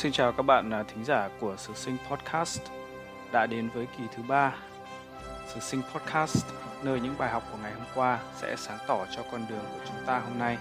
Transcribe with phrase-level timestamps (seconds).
[0.00, 2.60] Xin chào các bạn à, thính giả của Sử Sinh Podcast
[3.32, 4.56] đã đến với kỳ thứ ba.
[5.54, 6.46] Sử Sinh Podcast,
[6.84, 9.80] nơi những bài học của ngày hôm qua sẽ sáng tỏ cho con đường của
[9.86, 10.58] chúng ta hôm nay.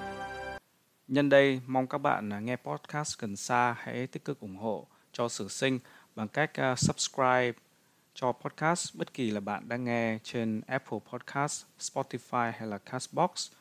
[1.08, 4.88] Nhân đây, mong các bạn à, nghe podcast gần xa hãy tích cực ủng hộ
[5.12, 5.80] cho Sử Sinh
[6.16, 7.54] bằng cách à, subscribe
[8.14, 13.52] cho podcast bất kỳ là bạn đang nghe trên Apple Podcast, Spotify hay là Castbox.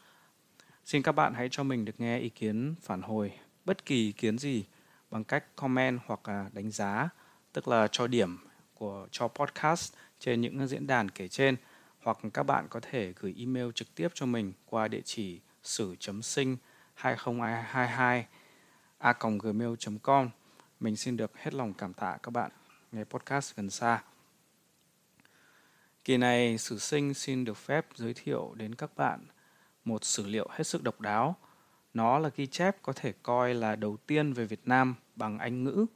[0.85, 3.33] Xin các bạn hãy cho mình được nghe ý kiến phản hồi
[3.65, 4.65] bất kỳ ý kiến gì
[5.11, 7.09] bằng cách comment hoặc à, đánh giá,
[7.53, 8.39] tức là cho điểm
[8.75, 11.57] của cho podcast trên những diễn đàn kể trên.
[12.03, 16.57] Hoặc các bạn có thể gửi email trực tiếp cho mình qua địa chỉ sử.sinh
[16.95, 18.27] 2022
[18.99, 20.31] a gmail.com
[20.81, 22.51] mình xin được hết lòng cảm tạ các bạn
[22.93, 24.03] nghe podcast gần xa.
[26.05, 29.27] Kỳ này sử sinh xin được phép giới thiệu đến các bạn
[29.85, 31.37] một sử liệu hết sức độc đáo
[31.99, 35.65] nó là ghi chép có thể coi là đầu tiên về Việt Nam bằng Anh
[35.65, 35.87] ngữ,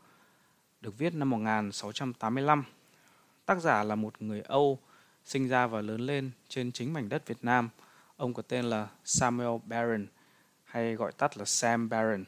[0.80, 2.64] được viết năm 1685.
[3.47, 4.78] Tác giả là một người Âu,
[5.25, 7.69] sinh ra và lớn lên trên chính mảnh đất Việt Nam.
[8.17, 10.06] Ông có tên là Samuel Barron,
[10.64, 12.25] hay gọi tắt là Sam Barron.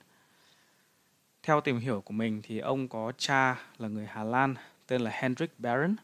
[1.43, 4.55] Theo tìm hiểu của mình thì ông có cha là người Hà Lan,
[4.87, 5.97] tên là Hendrik Barron.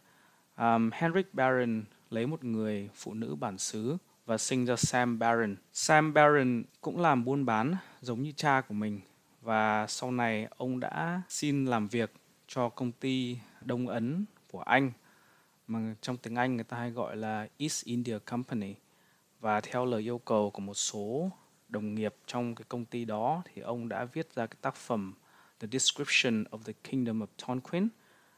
[0.57, 5.57] Um, Hendrik Barron lấy một người phụ nữ bản xứ và sinh ra Sam Barron.
[5.73, 9.01] Sam Barron cũng làm buôn bán giống như cha của mình
[9.43, 12.13] và sau này ông đã xin làm việc
[12.47, 14.93] cho công ty Đông Ấn của Anh,
[15.67, 18.75] mà trong tiếng Anh người ta hay gọi là East India Company
[19.41, 21.31] và theo lời yêu cầu của một số
[21.69, 25.15] đồng nghiệp trong cái công ty đó thì ông đã viết ra cái tác phẩm
[25.61, 27.89] The Description of the Kingdom of Tonquin,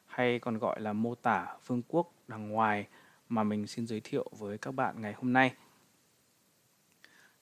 [0.07, 2.87] hay còn gọi là mô tả vương quốc đằng ngoài
[3.29, 5.55] mà mình xin giới thiệu với các bạn ngày hôm nay.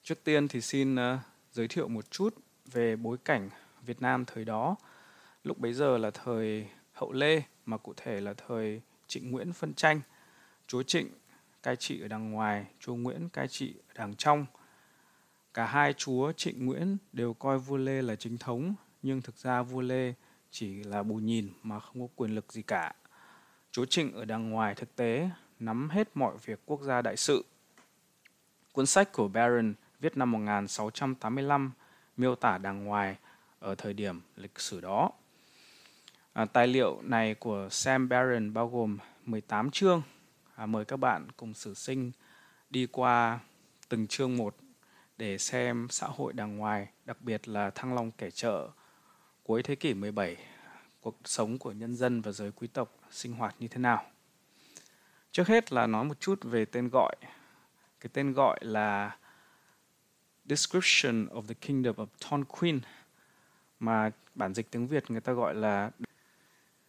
[0.03, 1.19] Trước tiên thì xin uh,
[1.51, 2.35] giới thiệu một chút
[2.65, 3.49] về bối cảnh
[3.85, 4.75] Việt Nam thời đó.
[5.43, 9.73] Lúc bấy giờ là thời Hậu Lê mà cụ thể là thời Trịnh Nguyễn phân
[9.73, 10.01] tranh.
[10.67, 11.09] Chúa Trịnh
[11.63, 14.45] cai trị ở đằng ngoài, chúa Nguyễn cai trị ở đằng trong.
[15.53, 19.61] Cả hai chúa Trịnh Nguyễn đều coi vua Lê là chính thống, nhưng thực ra
[19.61, 20.13] vua Lê
[20.51, 22.95] chỉ là bù nhìn mà không có quyền lực gì cả.
[23.71, 25.29] Chúa Trịnh ở đằng ngoài thực tế
[25.59, 27.45] nắm hết mọi việc quốc gia đại sự.
[28.71, 31.71] Cuốn sách của Baron viết năm 1685,
[32.17, 33.15] miêu tả đàng ngoài
[33.59, 35.11] ở thời điểm lịch sử đó.
[36.33, 40.01] À, tài liệu này của Sam Barron bao gồm 18 chương.
[40.55, 42.11] À, mời các bạn cùng sử sinh
[42.69, 43.39] đi qua
[43.89, 44.55] từng chương một
[45.17, 48.69] để xem xã hội đàng ngoài, đặc biệt là Thăng Long kẻ chợ
[49.43, 50.37] cuối thế kỷ 17,
[51.01, 54.05] cuộc sống của nhân dân và giới quý tộc sinh hoạt như thế nào.
[55.31, 57.15] Trước hết là nói một chút về tên gọi.
[57.99, 59.17] Cái tên gọi là
[60.45, 62.79] Description of the Kingdom of Tonquin
[63.79, 65.91] mà bản dịch tiếng Việt người ta gọi là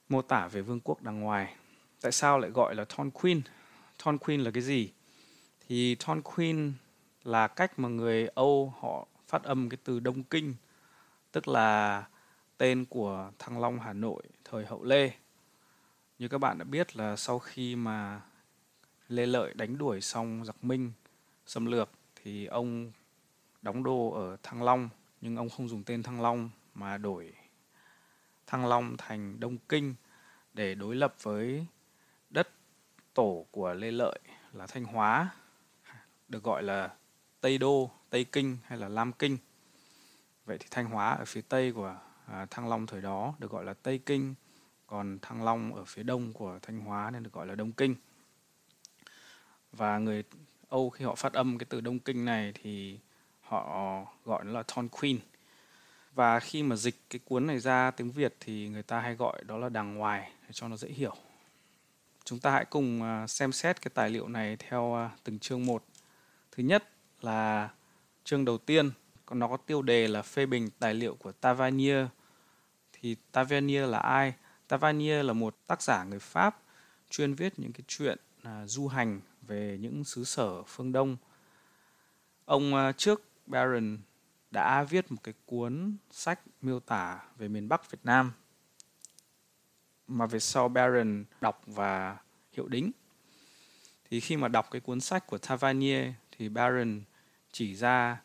[0.08, 1.56] mô tả về vương quốc đằng ngoài.
[2.00, 3.42] Tại sao lại gọi là Tonquin?
[4.04, 4.90] Tonquin là cái gì?
[5.68, 6.72] Thì Tonquin
[7.24, 10.54] là cách mà người Âu họ phát âm cái từ Đông Kinh,
[11.32, 12.04] tức là
[12.58, 15.12] tên của Thăng Long Hà Nội thời Hậu Lê.
[16.18, 18.20] Như các bạn đã biết là sau khi mà
[19.08, 20.92] Lê Lợi đánh đuổi xong giặc Minh
[21.46, 21.90] xâm lược
[22.22, 22.92] thì ông
[23.62, 24.88] đóng đô ở Thăng Long
[25.20, 27.32] nhưng ông không dùng tên Thăng Long mà đổi
[28.46, 29.94] Thăng Long thành Đông Kinh
[30.54, 31.66] để đối lập với
[32.30, 32.48] đất
[33.14, 34.18] tổ của Lê Lợi
[34.52, 35.30] là Thanh Hóa
[36.28, 36.94] được gọi là
[37.40, 39.38] Tây Đô, Tây Kinh hay là Lam Kinh.
[40.44, 41.96] Vậy thì Thanh Hóa ở phía tây của
[42.26, 44.34] à, Thăng Long thời đó được gọi là Tây Kinh,
[44.86, 47.94] còn Thăng Long ở phía đông của Thanh Hóa nên được gọi là Đông Kinh.
[49.72, 50.24] Và người
[50.68, 52.98] Âu khi họ phát âm cái từ Đông Kinh này thì
[53.52, 55.18] họ gọi nó là Tonquin.
[56.14, 59.44] Và khi mà dịch cái cuốn này ra tiếng Việt thì người ta hay gọi
[59.44, 61.14] đó là đàng ngoài để cho nó dễ hiểu.
[62.24, 65.66] Chúng ta hãy cùng à, xem xét cái tài liệu này theo à, từng chương
[65.66, 65.84] một.
[66.52, 66.88] Thứ nhất
[67.20, 67.68] là
[68.24, 68.90] chương đầu tiên,
[69.26, 72.06] còn nó có tiêu đề là phê bình tài liệu của Tavernier.
[72.92, 74.34] Thì Tavernier là ai?
[74.68, 76.58] Tavernier là một tác giả người Pháp
[77.10, 81.16] chuyên viết những cái chuyện à, du hành về những xứ sở phương Đông.
[82.44, 83.98] Ông trước Baron
[84.50, 88.32] đã viết một cái cuốn sách miêu tả về miền Bắc Việt Nam,
[90.08, 92.16] mà về sau Baron đọc và
[92.52, 92.90] hiệu đính.
[94.10, 96.08] Thì khi mà đọc cái cuốn sách của Tavernier
[96.38, 97.00] thì Baron
[97.52, 98.22] chỉ ra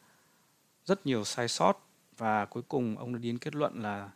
[0.86, 1.88] rất nhiều sai sót
[2.18, 4.10] và cuối cùng ông đã đến kết luận là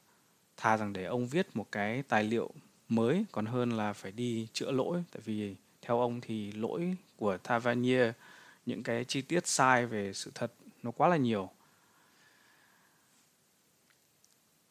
[0.57, 2.51] thà rằng để ông viết một cái tài liệu
[2.89, 7.38] mới còn hơn là phải đi chữa lỗi tại vì theo ông thì lỗi của
[7.38, 8.12] Tavernier,
[8.65, 10.51] những cái chi tiết sai về sự thật
[10.83, 11.50] nó quá là nhiều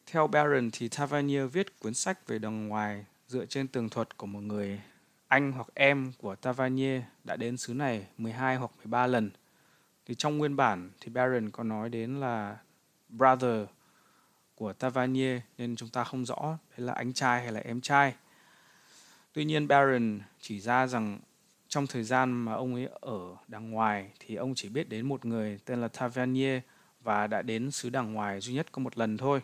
[0.05, 4.25] Theo Baron thì Tavernier viết cuốn sách về đồng ngoài dựa trên tường thuật của
[4.27, 4.81] một người
[5.27, 9.31] anh hoặc em của Tavernier đã đến xứ này 12 hoặc 13 lần.
[10.05, 12.57] Thì trong nguyên bản thì Baron có nói đến là
[13.09, 13.67] brother
[14.55, 18.15] của Tavernier nên chúng ta không rõ đấy là anh trai hay là em trai.
[19.33, 21.19] Tuy nhiên Baron chỉ ra rằng
[21.71, 25.25] trong thời gian mà ông ấy ở đằng ngoài thì ông chỉ biết đến một
[25.25, 26.61] người tên là Tavernier
[27.03, 29.41] và đã đến xứ đằng ngoài duy nhất có một lần thôi.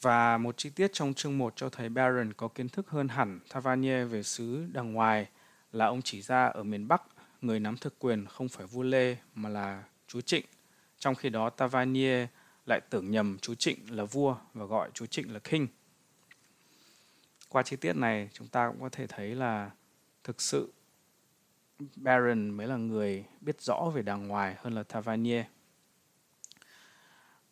[0.00, 3.40] Và một chi tiết trong chương 1 cho thấy Baron có kiến thức hơn hẳn
[3.52, 5.28] Tavernier về xứ đằng ngoài
[5.72, 7.02] là ông chỉ ra ở miền Bắc,
[7.40, 10.44] người nắm thực quyền không phải vua Lê mà là chúa Trịnh.
[10.98, 12.28] Trong khi đó Tavernier
[12.66, 15.66] lại tưởng nhầm chú Trịnh là vua và gọi chú Trịnh là king.
[17.50, 19.70] Qua chi tiết này chúng ta cũng có thể thấy là
[20.24, 20.72] thực sự
[21.96, 25.44] Baron mới là người biết rõ về đàng ngoài hơn là Tavernier.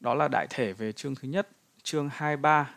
[0.01, 1.49] Đó là đại thể về chương thứ nhất,
[1.83, 2.75] chương 23.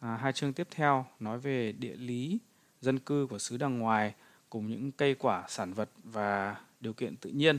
[0.00, 2.38] À, hai chương tiếp theo nói về địa lý,
[2.80, 4.14] dân cư của xứ đàng ngoài
[4.50, 7.58] cùng những cây quả, sản vật và điều kiện tự nhiên.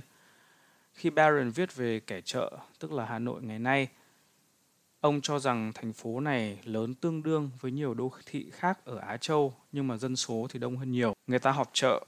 [0.93, 3.87] Khi Baron viết về kẻ chợ, tức là Hà Nội ngày nay,
[5.01, 8.97] ông cho rằng thành phố này lớn tương đương với nhiều đô thị khác ở
[8.97, 11.13] Á Châu nhưng mà dân số thì đông hơn nhiều.
[11.27, 12.05] Người ta họp chợ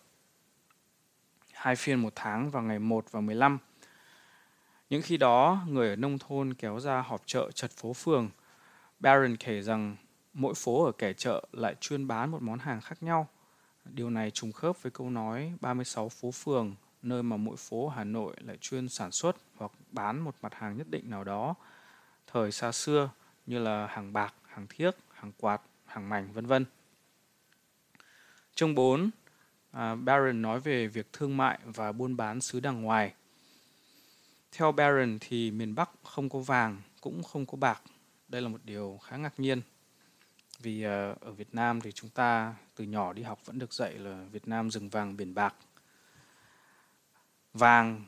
[1.54, 3.58] hai phiên một tháng vào ngày 1 và 15.
[4.90, 8.30] Những khi đó, người ở nông thôn kéo ra họp chợ chật phố phường.
[9.00, 9.96] Baron kể rằng
[10.34, 13.28] mỗi phố ở kẻ chợ lại chuyên bán một món hàng khác nhau.
[13.86, 18.04] Điều này trùng khớp với câu nói 36 phố phường nơi mà mỗi phố Hà
[18.04, 21.56] Nội lại chuyên sản xuất hoặc bán một mặt hàng nhất định nào đó
[22.33, 23.10] thời xa xưa
[23.45, 26.66] như là hàng bạc, hàng thiếc, hàng quạt, hàng mảnh vân vân.
[28.56, 29.10] Chương 4,
[29.72, 33.13] à, Baron nói về việc thương mại và buôn bán xứ đằng ngoài.
[34.51, 37.81] Theo Baron thì miền Bắc không có vàng, cũng không có bạc.
[38.28, 39.62] Đây là một điều khá ngạc nhiên.
[40.60, 43.94] Vì à, ở Việt Nam thì chúng ta từ nhỏ đi học vẫn được dạy
[43.94, 45.56] là Việt Nam rừng vàng biển bạc
[47.54, 48.06] Vàng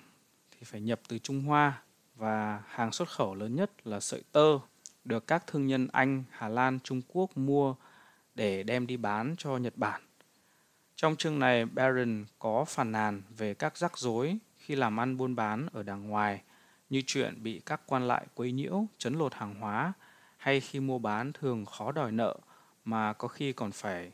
[0.52, 1.82] thì phải nhập từ Trung Hoa
[2.16, 4.60] và hàng xuất khẩu lớn nhất là sợi tơ
[5.06, 7.76] được các thương nhân Anh, Hà Lan, Trung Quốc mua
[8.36, 10.02] để đem đi bán cho Nhật Bản.
[10.96, 15.36] Trong chương này, Baron có phàn nàn về các rắc rối khi làm ăn buôn
[15.36, 16.42] bán ở đàng ngoài,
[16.90, 19.94] như chuyện bị các quan lại quấy nhiễu, chấn lột hàng hóa,
[20.38, 22.38] hay khi mua bán thường khó đòi nợ
[22.86, 24.12] mà có khi còn phải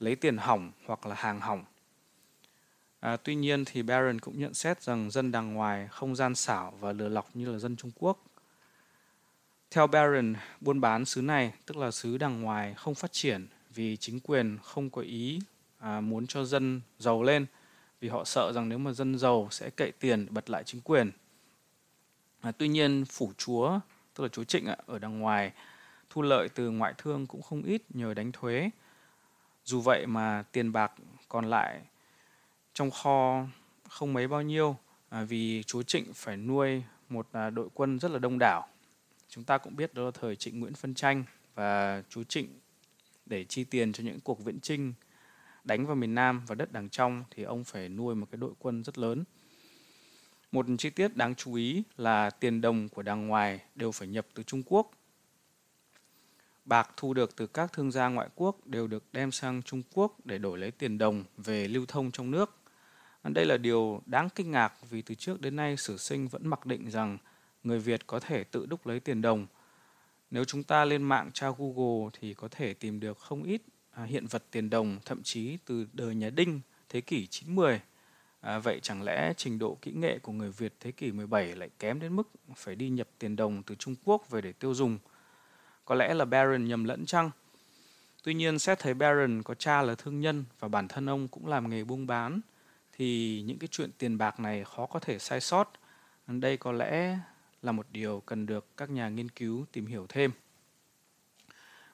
[0.00, 1.64] lấy tiền hỏng hoặc là hàng hỏng.
[3.00, 6.74] À, tuy nhiên thì Baron cũng nhận xét rằng dân đàng ngoài không gian xảo
[6.80, 8.24] và lừa lọc như là dân Trung Quốc.
[9.70, 13.96] Theo Baron, buôn bán xứ này, tức là xứ đàng ngoài, không phát triển vì
[13.96, 15.40] chính quyền không có ý
[15.78, 17.46] à, muốn cho dân giàu lên,
[18.00, 21.10] vì họ sợ rằng nếu mà dân giàu sẽ cậy tiền bật lại chính quyền.
[22.40, 23.80] À, tuy nhiên, phủ chúa,
[24.14, 25.52] tức là chúa Trịnh ạ, ở đằng ngoài,
[26.10, 28.70] thu lợi từ ngoại thương cũng không ít nhờ đánh thuế.
[29.64, 30.92] Dù vậy mà tiền bạc
[31.28, 31.82] còn lại
[32.76, 33.46] trong kho
[33.88, 34.76] không mấy bao nhiêu
[35.08, 38.68] à, vì chúa Trịnh phải nuôi một à, đội quân rất là đông đảo.
[39.28, 41.24] Chúng ta cũng biết đó là thời Trịnh Nguyễn phân tranh
[41.54, 42.48] và chúa Trịnh
[43.26, 44.92] để chi tiền cho những cuộc viễn chinh
[45.64, 48.52] đánh vào miền Nam và đất đằng trong thì ông phải nuôi một cái đội
[48.58, 49.24] quân rất lớn.
[50.52, 54.26] Một chi tiết đáng chú ý là tiền đồng của đằng ngoài đều phải nhập
[54.34, 54.90] từ Trung Quốc.
[56.64, 60.26] Bạc thu được từ các thương gia ngoại quốc đều được đem sang Trung Quốc
[60.26, 62.56] để đổi lấy tiền đồng về lưu thông trong nước.
[63.34, 66.66] Đây là điều đáng kinh ngạc vì từ trước đến nay sử sinh vẫn mặc
[66.66, 67.18] định rằng
[67.62, 69.46] người Việt có thể tự đúc lấy tiền đồng.
[70.30, 74.04] Nếu chúng ta lên mạng tra Google thì có thể tìm được không ít à,
[74.04, 77.80] hiện vật tiền đồng thậm chí từ đời nhà Đinh thế kỷ 90.
[78.40, 81.70] À, vậy chẳng lẽ trình độ kỹ nghệ của người Việt thế kỷ 17 lại
[81.78, 84.98] kém đến mức phải đi nhập tiền đồng từ Trung Quốc về để tiêu dùng?
[85.84, 87.30] Có lẽ là Baron nhầm lẫn chăng?
[88.22, 91.46] Tuy nhiên xét thấy Baron có cha là thương nhân và bản thân ông cũng
[91.46, 92.40] làm nghề buôn bán–
[92.98, 95.72] thì những cái chuyện tiền bạc này khó có thể sai sót.
[96.26, 97.18] Đây có lẽ
[97.62, 100.30] là một điều cần được các nhà nghiên cứu tìm hiểu thêm.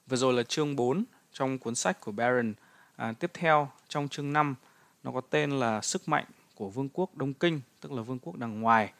[0.07, 2.53] Vừa rồi là chương 4 trong cuốn sách của Baron.
[2.95, 4.55] À, tiếp theo trong chương 5
[5.03, 8.37] nó có tên là Sức mạnh của Vương quốc Đông Kinh, tức là Vương quốc
[8.37, 8.93] đằng ngoài.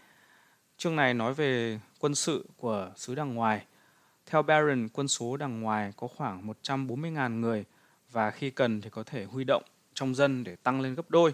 [0.77, 3.65] Chương này nói về quân sự của xứ đằng ngoài.
[4.25, 7.65] Theo Baron, quân số đằng ngoài có khoảng 140.000 người
[8.12, 11.33] và khi cần thì có thể huy động trong dân để tăng lên gấp đôi.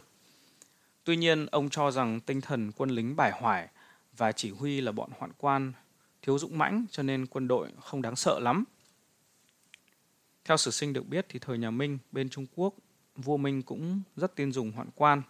[1.10, 3.68] Tuy nhiên, ông cho rằng tinh thần quân lính bài hoài
[4.18, 5.74] và chỉ huy là bọn hoạn quan
[6.22, 8.64] thiếu dũng mãnh cho nên quân đội không đáng sợ lắm.
[10.46, 12.74] Theo sử sinh được biết thì thời nhà Minh bên Trung Quốc,
[13.16, 15.22] vua Minh cũng rất tin dùng hoạn quan,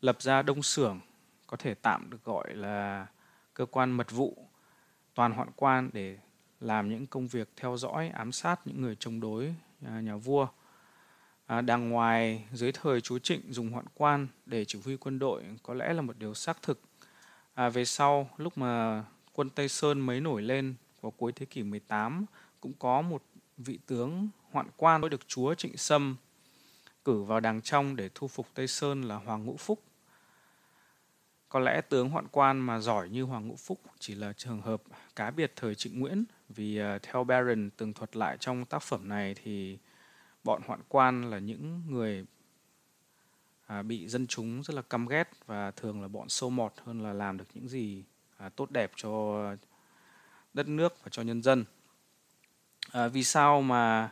[0.00, 1.00] lập ra đông xưởng,
[1.46, 3.06] có thể tạm được gọi là
[3.54, 4.46] cơ quan mật vụ,
[5.14, 6.18] toàn hoạn quan để
[6.60, 9.54] làm những công việc theo dõi, ám sát những người chống đối
[9.86, 10.48] à, nhà vua.
[11.52, 15.44] À, đàng ngoài dưới thời chúa Trịnh dùng hoạn quan để chỉ huy quân đội
[15.62, 16.80] có lẽ là một điều xác thực.
[17.54, 21.62] À, về sau lúc mà quân Tây Sơn mới nổi lên vào cuối thế kỷ
[21.62, 22.26] 18
[22.60, 23.22] cũng có một
[23.56, 26.16] vị tướng hoạn quan được chúa Trịnh Sâm
[27.04, 29.82] cử vào đàng trong để thu phục Tây Sơn là Hoàng Ngũ Phúc.
[31.48, 34.82] Có lẽ tướng hoạn quan mà giỏi như Hoàng Ngũ Phúc chỉ là trường hợp
[35.16, 39.08] cá biệt thời Trịnh Nguyễn vì uh, theo Baron từng thuật lại trong tác phẩm
[39.08, 39.78] này thì
[40.44, 42.26] bọn hoạn quan là những người
[43.66, 47.02] à, bị dân chúng rất là căm ghét và thường là bọn sâu mọt hơn
[47.02, 48.04] là làm được những gì
[48.36, 49.42] à, tốt đẹp cho
[50.54, 51.64] đất nước và cho nhân dân.
[52.90, 54.10] À, vì sao mà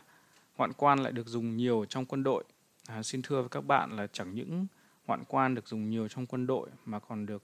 [0.55, 2.43] hoạn quan lại được dùng nhiều trong quân đội?
[2.87, 4.67] À, xin thưa với các bạn là chẳng những
[5.05, 7.43] hoạn quan được dùng nhiều trong quân đội mà còn được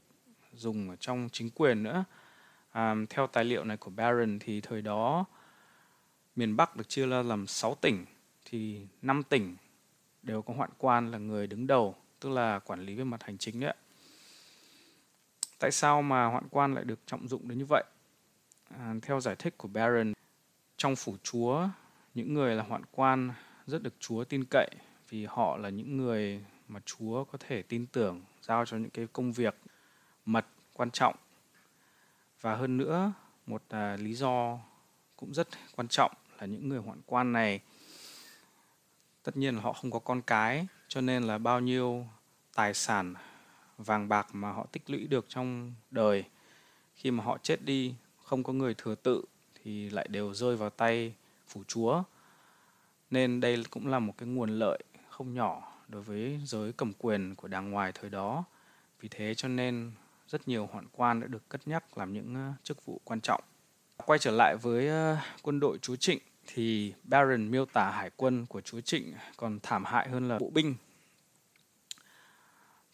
[0.54, 2.04] dùng ở trong chính quyền nữa.
[2.72, 5.26] À, theo tài liệu này của Baron thì thời đó
[6.36, 8.06] miền Bắc được chia ra làm 6 tỉnh
[8.50, 9.56] thì năm tỉnh
[10.24, 13.38] đều có hoạn quan là người đứng đầu, tức là quản lý về mặt hành
[13.38, 13.76] chính đấy.
[15.60, 17.84] Tại sao mà hoạn quan lại được trọng dụng đến như vậy?
[18.70, 20.14] À, theo giải thích của Baron,
[20.78, 21.68] trong phủ chúa,
[22.16, 23.32] những người là hoạn quan
[23.68, 24.70] rất được chúa tin cậy
[25.10, 29.08] vì họ là những người mà chúa có thể tin tưởng giao cho những cái
[29.14, 29.56] công việc
[30.26, 31.16] mật quan trọng
[32.42, 33.14] và hơn nữa
[33.46, 34.60] một à, lý do
[35.16, 37.62] cũng rất quan trọng là những người hoạn quan này
[39.28, 42.08] tất nhiên là họ không có con cái, cho nên là bao nhiêu
[42.56, 43.14] tài sản,
[43.78, 46.24] vàng bạc mà họ tích lũy được trong đời.
[46.96, 49.24] Khi mà họ chết đi, không có người thừa tự
[49.56, 51.14] thì lại đều rơi vào tay
[51.48, 52.04] phủ chúa.
[53.10, 57.36] Nên đây cũng là một cái nguồn lợi không nhỏ đối với giới cầm quyền
[57.36, 58.44] của đàng ngoài thời đó.
[59.00, 59.92] Vì thế cho nên
[60.28, 63.44] rất nhiều hoạn quan đã được cất nhắc làm những chức vụ quan trọng.
[63.98, 64.90] Quay trở lại với
[65.42, 69.86] quân đội chúa trịnh thì Baron miêu tả hải quân của chúa Trịnh còn thảm
[69.86, 70.76] hại hơn là bộ binh.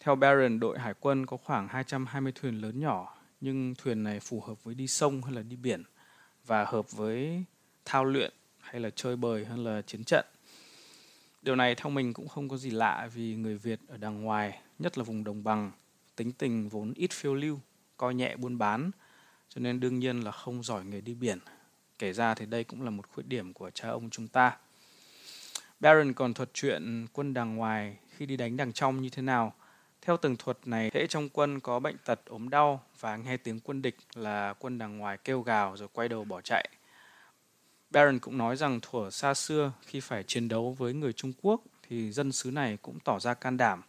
[0.03, 4.41] Theo Baron, đội hải quân có khoảng 220 thuyền lớn nhỏ, nhưng thuyền này phù
[4.41, 5.83] hợp với đi sông hay là đi biển
[6.45, 7.43] và hợp với
[7.85, 10.25] thao luyện hay là chơi bời hơn là chiến trận.
[11.41, 14.61] Điều này theo mình cũng không có gì lạ vì người Việt ở đằng ngoài,
[14.79, 15.71] nhất là vùng đồng bằng,
[16.15, 17.59] tính tình vốn ít phiêu lưu,
[17.97, 18.91] coi nhẹ buôn bán,
[19.49, 21.39] cho nên đương nhiên là không giỏi nghề đi biển
[22.03, 24.57] Kể ra thì đây cũng là một khuyết điểm của cha ông chúng ta.
[25.79, 29.53] Baron còn thuật chuyện quân đằng ngoài khi đi đánh đằng trong như thế nào.
[30.01, 33.59] Theo từng thuật này, hễ trong quân có bệnh tật, ốm đau và nghe tiếng
[33.59, 36.69] quân địch là quân đằng ngoài kêu gào rồi quay đầu bỏ chạy.
[37.91, 41.61] Baron cũng nói rằng thuở xa xưa khi phải chiến đấu với người Trung Quốc
[41.89, 43.81] thì dân xứ này cũng tỏ ra can đảm,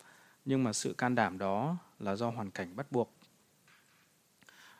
[0.44, 3.12] nhưng mà sự can đảm đó là do hoàn cảnh bắt buộc.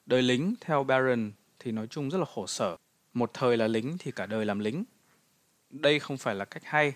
[0.07, 2.77] Đời lính theo Baron thì nói chung rất là khổ sở
[3.15, 4.85] một thời là lính thì cả đời làm lính.
[5.71, 6.95] Đây không phải là cách hay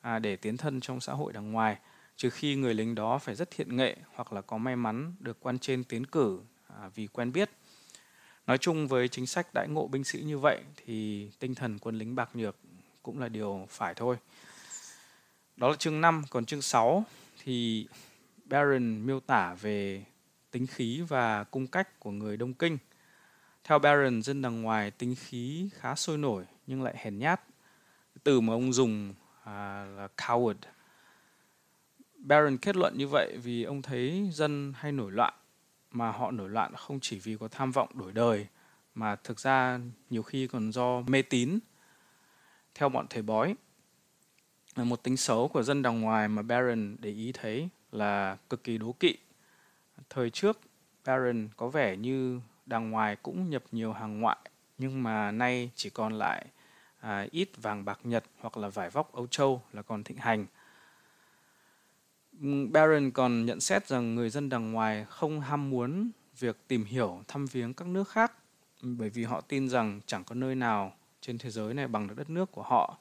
[0.00, 1.76] à, để tiến thân trong xã hội đằng ngoài
[2.16, 5.40] trừ khi người lính đó phải rất thiện nghệ hoặc là có may mắn được
[5.40, 7.50] quan trên tiến cử à, vì quen biết.
[8.46, 11.98] Nói chung với chính sách đãi ngộ binh sĩ như vậy thì tinh thần quân
[11.98, 12.56] lính bạc nhược
[13.02, 14.16] cũng là điều phải thôi.
[15.56, 17.04] Đó là chương 5 còn chương 6
[17.44, 17.86] thì
[18.44, 20.04] Baron miêu tả về
[20.50, 22.78] tính khí và cung cách của người Đông Kinh
[23.64, 27.40] theo Baron, dân đằng ngoài tính khí khá sôi nổi nhưng lại hèn nhát.
[28.24, 30.54] Từ mà ông dùng à, là coward.
[32.16, 35.34] Baron kết luận như vậy vì ông thấy dân hay nổi loạn
[35.90, 38.46] mà họ nổi loạn không chỉ vì có tham vọng đổi đời
[38.94, 41.58] mà thực ra nhiều khi còn do mê tín.
[42.74, 43.56] Theo bọn thầy bói,
[44.76, 48.78] một tính xấu của dân đằng ngoài mà Baron để ý thấy là cực kỳ
[48.78, 49.18] đố kỵ.
[50.10, 50.60] Thời trước,
[51.04, 54.38] Baron có vẻ như đằng ngoài cũng nhập nhiều hàng ngoại
[54.78, 56.46] nhưng mà nay chỉ còn lại
[57.00, 60.46] à, ít vàng bạc Nhật hoặc là vải vóc Âu Châu là còn thịnh hành.
[62.72, 67.22] Barron còn nhận xét rằng người dân đằng ngoài không ham muốn việc tìm hiểu
[67.28, 68.32] thăm viếng các nước khác
[68.82, 72.14] bởi vì họ tin rằng chẳng có nơi nào trên thế giới này bằng được
[72.16, 72.98] đất nước của họ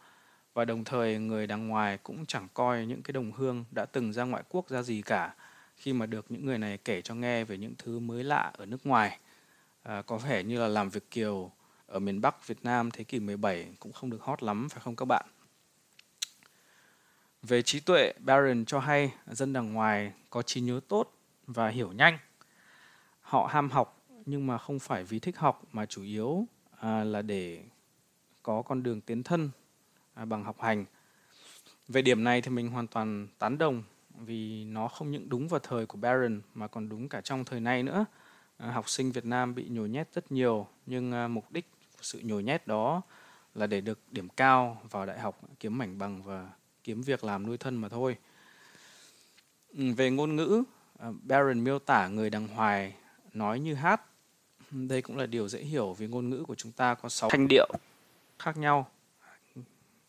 [0.54, 4.14] và đồng thời người đằng ngoài cũng chẳng coi những cái đồng hương đã từng
[4.14, 5.34] ra ngoại quốc ra gì cả
[5.76, 8.66] khi mà được những người này kể cho nghe về những thứ mới lạ ở
[8.66, 9.20] nước ngoài
[9.88, 11.52] à, có vẻ như là làm việc kiều
[11.88, 14.96] ở miền Bắc Việt Nam thế kỷ 17 cũng không được hot lắm phải không
[14.96, 15.26] các bạn?
[17.44, 21.14] Về trí tuệ, Baron cho hay dân đằng ngoài có trí nhớ tốt
[21.48, 22.18] và hiểu nhanh.
[23.22, 26.46] Họ ham học nhưng mà không phải vì thích học mà chủ yếu
[26.80, 27.64] à, là để
[28.44, 29.50] có con đường tiến thân
[30.14, 30.86] à, bằng học hành.
[31.88, 35.60] Về điểm này thì mình hoàn toàn tán đồng vì nó không những đúng vào
[35.60, 38.06] thời của Baron mà còn đúng cả trong thời nay nữa
[38.60, 41.66] học sinh Việt Nam bị nhồi nhét rất nhiều nhưng à, mục đích
[41.98, 43.02] của sự nhồi nhét đó
[43.56, 46.50] là để được điểm cao vào đại học kiếm mảnh bằng và
[46.84, 48.18] kiếm việc làm nuôi thân mà thôi.
[49.78, 50.64] Ừ, về ngôn ngữ,
[51.00, 52.94] à, Baron miêu tả người đằng hoài
[53.34, 54.02] nói như hát.
[54.72, 57.48] Đây cũng là điều dễ hiểu vì ngôn ngữ của chúng ta có 6 thanh
[57.48, 57.68] điệu
[58.40, 58.88] khác nhau.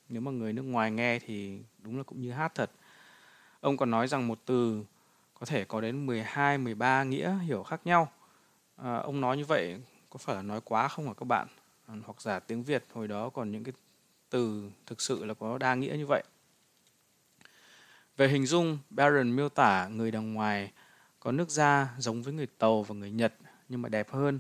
[0.08, 2.70] Nếu mà người nước ngoài nghe thì đúng là cũng như hát thật.
[3.60, 4.84] Ông còn nói rằng một từ
[5.34, 8.12] có thể có đến 12, 13 nghĩa hiểu khác nhau.
[8.82, 9.80] À, ông nói như vậy
[10.10, 11.48] có phải là nói quá không hả các bạn?
[11.86, 13.72] À, hoặc giả tiếng Việt hồi đó còn những cái
[14.30, 16.22] từ thực sự là có đa nghĩa như vậy.
[18.16, 20.72] Về hình dung, Baron miêu tả người đằng ngoài
[21.20, 23.34] có nước da giống với người Tàu và người Nhật
[23.68, 24.38] nhưng mà đẹp hơn.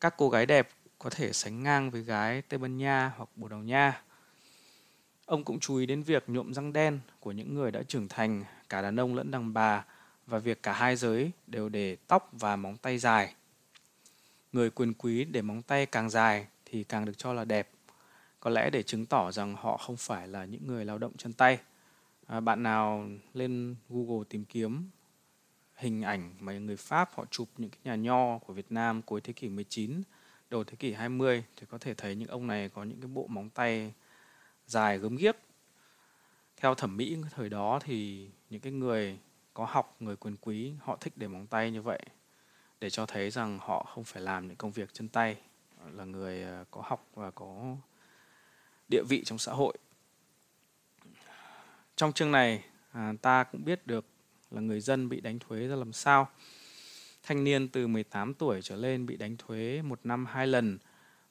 [0.00, 0.68] Các cô gái đẹp
[0.98, 4.02] có thể sánh ngang với gái Tây Ban Nha hoặc Bồ Đào Nha.
[5.26, 8.44] Ông cũng chú ý đến việc nhuộm răng đen của những người đã trưởng thành,
[8.68, 9.84] cả đàn ông lẫn đàn bà,
[10.30, 13.34] và việc cả hai giới đều để tóc và móng tay dài.
[14.52, 17.70] Người quyền quý để móng tay càng dài thì càng được cho là đẹp,
[18.40, 21.32] có lẽ để chứng tỏ rằng họ không phải là những người lao động chân
[21.32, 21.58] tay.
[22.26, 24.90] À, bạn nào lên Google tìm kiếm
[25.74, 29.20] hình ảnh mà người Pháp họ chụp những cái nhà nho của Việt Nam cuối
[29.20, 30.02] thế kỷ 19,
[30.50, 33.26] đầu thế kỷ 20 thì có thể thấy những ông này có những cái bộ
[33.26, 33.92] móng tay
[34.66, 35.36] dài gớm ghiếc.
[36.56, 39.18] Theo thẩm mỹ thời đó thì những cái người
[39.54, 42.00] có học, người quyền quý họ thích để móng tay như vậy
[42.80, 45.36] để cho thấy rằng họ không phải làm những công việc chân tay,
[45.92, 47.76] là người ờ, có học và có
[48.88, 49.78] địa vị trong xã hội.
[51.96, 54.04] Trong chương này à, ta cũng biết được
[54.50, 56.28] là người dân bị đánh thuế ra làm sao.
[57.22, 60.78] Thanh niên từ 18 tuổi trở lên bị đánh thuế một năm hai lần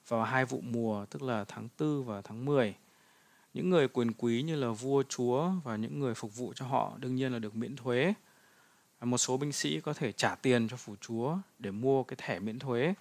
[0.08, 2.76] vào hai vụ mùa tức là tháng 4 và tháng 10.
[3.54, 6.98] Những người quyền quý như là vua, chúa và những người phục vụ cho họ
[7.00, 8.14] đương nhiên là được miễn thuế.
[9.02, 12.40] Một số binh sĩ có thể trả tiền cho phủ chúa để mua cái thẻ
[12.40, 12.94] miễn thuế.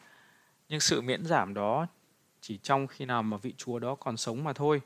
[0.69, 1.87] Nhưng sự miễn giảm đó
[2.41, 4.81] chỉ trong khi nào mà vị chúa đó còn sống mà thôi.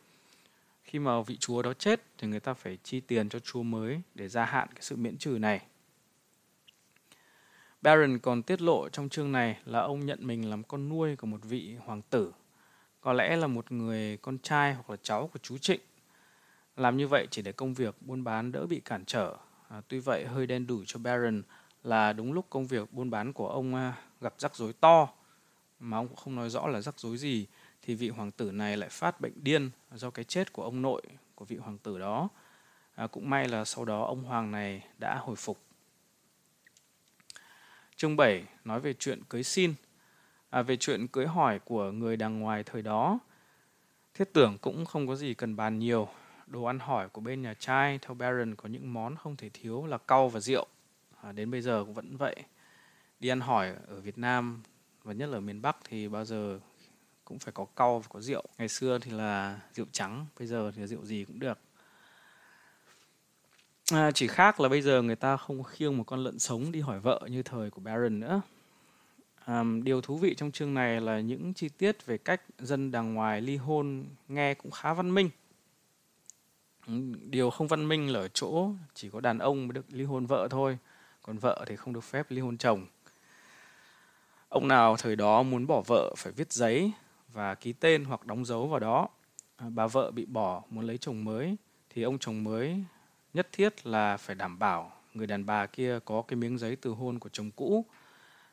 [0.83, 4.01] Khi mà vị chúa đó chết thì người ta phải chi tiền cho chúa mới
[4.15, 5.61] để gia hạn cái sự miễn trừ này.
[7.83, 11.27] Baron còn tiết lộ trong chương này là ông nhận mình làm con nuôi của
[11.27, 12.33] một vị hoàng tử
[13.03, 15.81] có lẽ là một người con trai hoặc là cháu của chú Trịnh.
[16.77, 19.37] Làm như vậy chỉ để công việc buôn bán đỡ bị cản trở.
[19.69, 21.43] À, tuy vậy hơi đen đủi cho Baron
[21.85, 25.09] là đúng lúc công việc buôn bán của ông à, gặp rắc rối to
[25.81, 27.47] mà ông cũng không nói rõ là rắc rối gì
[27.83, 31.03] thì vị hoàng tử này lại phát bệnh điên do cái chết của ông nội
[31.35, 32.29] của vị hoàng tử đó.
[32.95, 35.59] À, cũng may là sau đó ông hoàng này đã hồi phục.
[37.97, 39.75] Chương 7 nói về chuyện cưới xin
[40.53, 43.19] à, về chuyện cưới hỏi của người đàng ngoài thời đó.
[44.15, 46.09] Thiết tưởng cũng không có gì cần bàn nhiều.
[46.47, 49.87] Đồ ăn hỏi của bên nhà trai theo Baron có những món không thể thiếu
[49.87, 50.67] là cau và rượu.
[51.23, 52.37] À, đến bây giờ cũng vẫn vậy.
[53.21, 54.63] Đi ăn hỏi ở Việt Nam
[55.05, 56.61] và nhất là ở miền Bắc thì bao giờ
[57.25, 58.45] cũng phải có cau và có rượu.
[58.59, 61.59] Ngày xưa thì là rượu trắng, bây giờ thì rượu gì cũng được.
[63.93, 66.81] À, chỉ khác là bây giờ người ta không khiêng một con lợn sống đi
[66.81, 68.43] hỏi vợ như thời của Baron nữa.
[69.47, 73.15] Um, điều thú vị trong chương này là những chi tiết về cách dân đàng
[73.15, 75.31] ngoài ly hôn nghe cũng khá văn minh.
[77.31, 80.27] Điều không văn minh là ở chỗ chỉ có đàn ông mới được ly hôn
[80.27, 80.79] vợ thôi,
[81.23, 82.87] còn vợ thì không được phép ly hôn chồng.
[84.49, 86.93] Ông nào thời đó muốn bỏ vợ phải viết giấy
[87.33, 89.09] và ký tên hoặc đóng dấu vào đó.
[89.57, 91.57] À, bà vợ bị bỏ muốn lấy chồng mới
[91.91, 92.85] thì ông chồng mới
[93.35, 96.91] nhất thiết là phải đảm bảo người đàn bà kia có cái miếng giấy từ
[96.91, 97.85] hôn của chồng cũ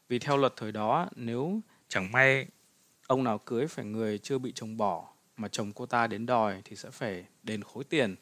[0.09, 2.47] vì theo luật thời đó, nếu chẳng may
[3.07, 6.61] ông nào cưới phải người chưa bị chồng bỏ mà chồng cô ta đến đòi
[6.65, 8.15] thì sẽ phải đền khối tiền.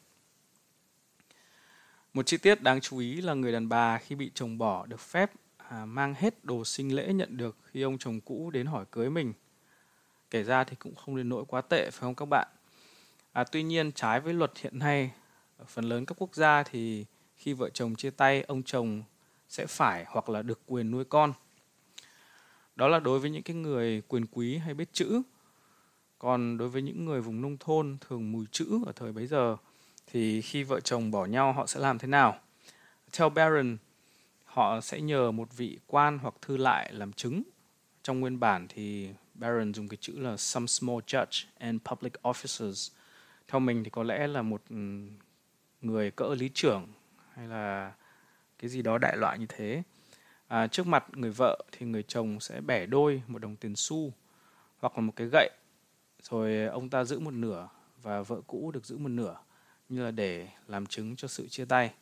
[2.14, 5.00] Một chi tiết đáng chú ý là người đàn bà khi bị chồng bỏ được
[5.00, 8.84] phép à, mang hết đồ sinh lễ nhận được khi ông chồng cũ đến hỏi
[8.90, 9.32] cưới mình.
[10.30, 12.48] Kể ra thì cũng không đến nỗi quá tệ phải không các bạn?
[13.32, 15.10] À, tuy nhiên trái với luật hiện nay,
[15.58, 17.04] ở phần lớn các quốc gia thì
[17.36, 19.02] khi vợ chồng chia tay, ông chồng
[19.48, 21.32] sẽ phải hoặc là được quyền nuôi con–
[22.78, 25.22] đó là đối với những cái người quyền quý hay biết chữ.
[26.18, 29.56] Còn đối với những người vùng nông thôn thường mùi chữ ở thời bấy giờ,
[30.06, 32.38] thì khi vợ chồng bỏ nhau, họ sẽ làm thế nào?
[33.12, 33.76] Theo Baron
[34.44, 37.42] họ sẽ nhờ một vị quan hoặc thư lại làm chứng.
[38.02, 42.90] Trong nguyên bản thì Baron dùng cái chữ là some small judge and public officers
[43.48, 44.76] theo mình thì có lẽ là một ừ,
[45.82, 46.86] người cỡ lý trưởng
[47.34, 47.92] hay là
[48.58, 49.82] cái gì đó đại loại như thế
[50.48, 54.12] à, trước mặt người vợ thì người chồng sẽ bẻ đôi một đồng tiền xu
[54.78, 55.50] hoặc là một cái gậy
[56.22, 57.68] rồi ờ, ông ta giữ một nửa
[58.02, 59.36] và vợ cũ được giữ một nửa
[59.88, 61.92] như là để làm chứng cho sự chia tay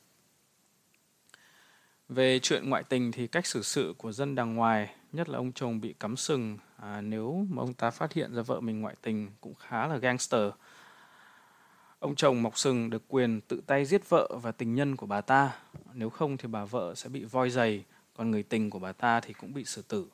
[2.08, 5.52] Về chuyện ngoại tình thì cách xử sự của dân đàng ngoài, nhất là ông
[5.52, 8.94] chồng bị cắm sừng à, nếu mà ông ta phát hiện ra vợ mình ngoại
[9.02, 10.50] tình cũng khá là gangster.
[11.98, 15.20] Ông chồng mọc sừng được quyền tự tay giết vợ và tình nhân của bà
[15.20, 15.58] ta.
[15.94, 17.84] Nếu không thì bà vợ sẽ bị voi giày,
[18.16, 20.06] còn người tình của bà ta thì cũng bị xử tử.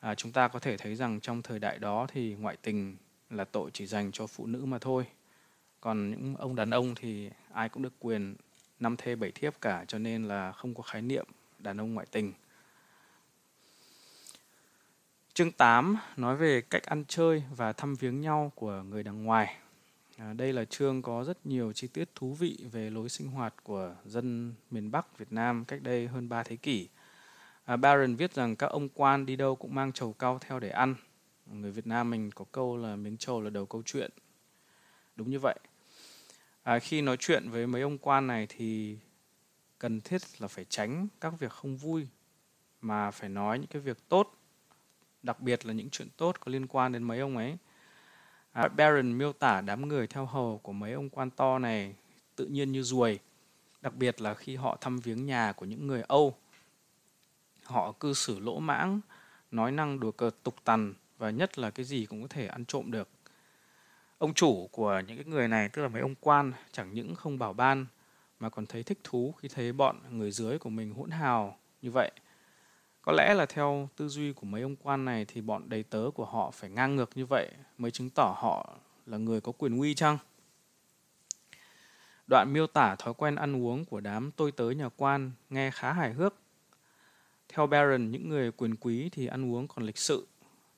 [0.00, 2.96] À, chúng ta có thể thấy rằng trong thời đại đó thì ngoại tình
[3.30, 5.06] là tội chỉ dành cho phụ nữ mà thôi.
[5.80, 8.34] Còn những ông đàn ông thì ai cũng được quyền
[8.80, 11.26] năm thê bảy thiếp cả cho nên là không có khái niệm
[11.58, 12.32] đàn ông ngoại tình.
[15.34, 19.56] Chương 8 nói về cách ăn chơi và thăm viếng nhau của người đằng ngoài.
[20.16, 23.54] À, đây là chương có rất nhiều chi tiết thú vị về lối sinh hoạt
[23.62, 26.88] của dân miền Bắc Việt Nam cách đây hơn 3 thế kỷ.
[27.64, 30.70] À, Baron viết rằng các ông quan đi đâu cũng mang trầu cao theo để
[30.70, 30.94] ăn.
[31.46, 34.10] Người Việt Nam mình có câu là miếng trầu là đầu câu chuyện.
[35.16, 35.58] Đúng như vậy.
[36.62, 38.98] À, khi nói chuyện với mấy ông quan này thì
[39.78, 42.08] cần thiết là phải tránh các việc không vui
[42.80, 44.34] mà phải nói những cái việc tốt
[45.22, 47.56] đặc biệt là những chuyện tốt có liên quan đến mấy ông ấy
[48.52, 51.94] à, Baron miêu tả đám người theo hầu của mấy ông quan to này
[52.36, 53.18] tự nhiên như ruồi
[53.80, 56.36] đặc biệt là khi họ thăm viếng nhà của những người Âu
[57.72, 59.00] họ cư xử lỗ mãng,
[59.50, 62.64] nói năng đùa cợt, tục tằn và nhất là cái gì cũng có thể ăn
[62.64, 63.08] trộm được.
[64.18, 67.38] Ông chủ của những cái người này, tức là mấy ông quan, chẳng những không
[67.38, 67.86] bảo ban
[68.40, 71.90] mà còn thấy thích thú khi thấy bọn người dưới của mình hỗn hào như
[71.90, 72.12] vậy.
[73.02, 76.10] Có lẽ là theo tư duy của mấy ông quan này thì bọn đầy tớ
[76.14, 79.80] của họ phải ngang ngược như vậy mới chứng tỏ họ là người có quyền
[79.80, 80.18] uy chăng?
[82.26, 85.92] Đoạn miêu tả thói quen ăn uống của đám tôi tớ nhà quan nghe khá
[85.92, 86.34] hài hước
[87.54, 90.26] theo baron những người quyền quý thì ăn uống còn lịch sự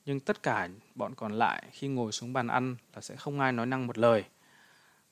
[0.05, 3.51] nhưng tất cả bọn còn lại khi ngồi xuống bàn ăn là sẽ không ai
[3.51, 4.23] nói năng một lời.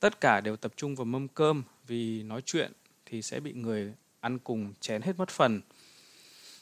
[0.00, 2.72] Tất cả đều tập trung vào mâm cơm vì nói chuyện
[3.06, 5.60] thì sẽ bị người ăn cùng chén hết mất phần.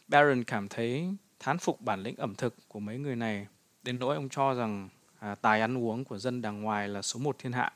[0.08, 3.46] Baron cảm thấy thán phục bản lĩnh ẩm thực của mấy người này,
[3.82, 4.88] đến nỗi ông cho rằng
[5.18, 7.72] à, tài ăn uống của dân đàng ngoài là số một thiên hạ.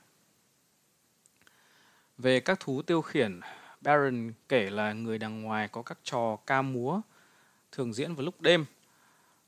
[2.19, 3.41] Về các thú tiêu khiển,
[3.81, 7.01] Baron kể là người đàng ngoài có các trò ca múa
[7.77, 8.65] thường diễn vào lúc đêm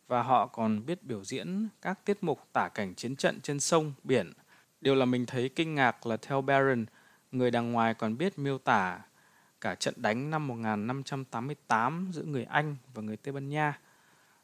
[0.08, 3.92] và họ còn biết biểu diễn các tiết mục tả cảnh chiến trận trên sông,
[4.04, 4.32] biển.
[4.80, 6.86] Điều là mình thấy kinh ngạc là theo Baron,
[7.32, 9.00] người đằng ngoài còn biết miêu tả
[9.60, 13.78] cả trận đánh năm 1588 giữa người Anh và người Tây Ban Nha,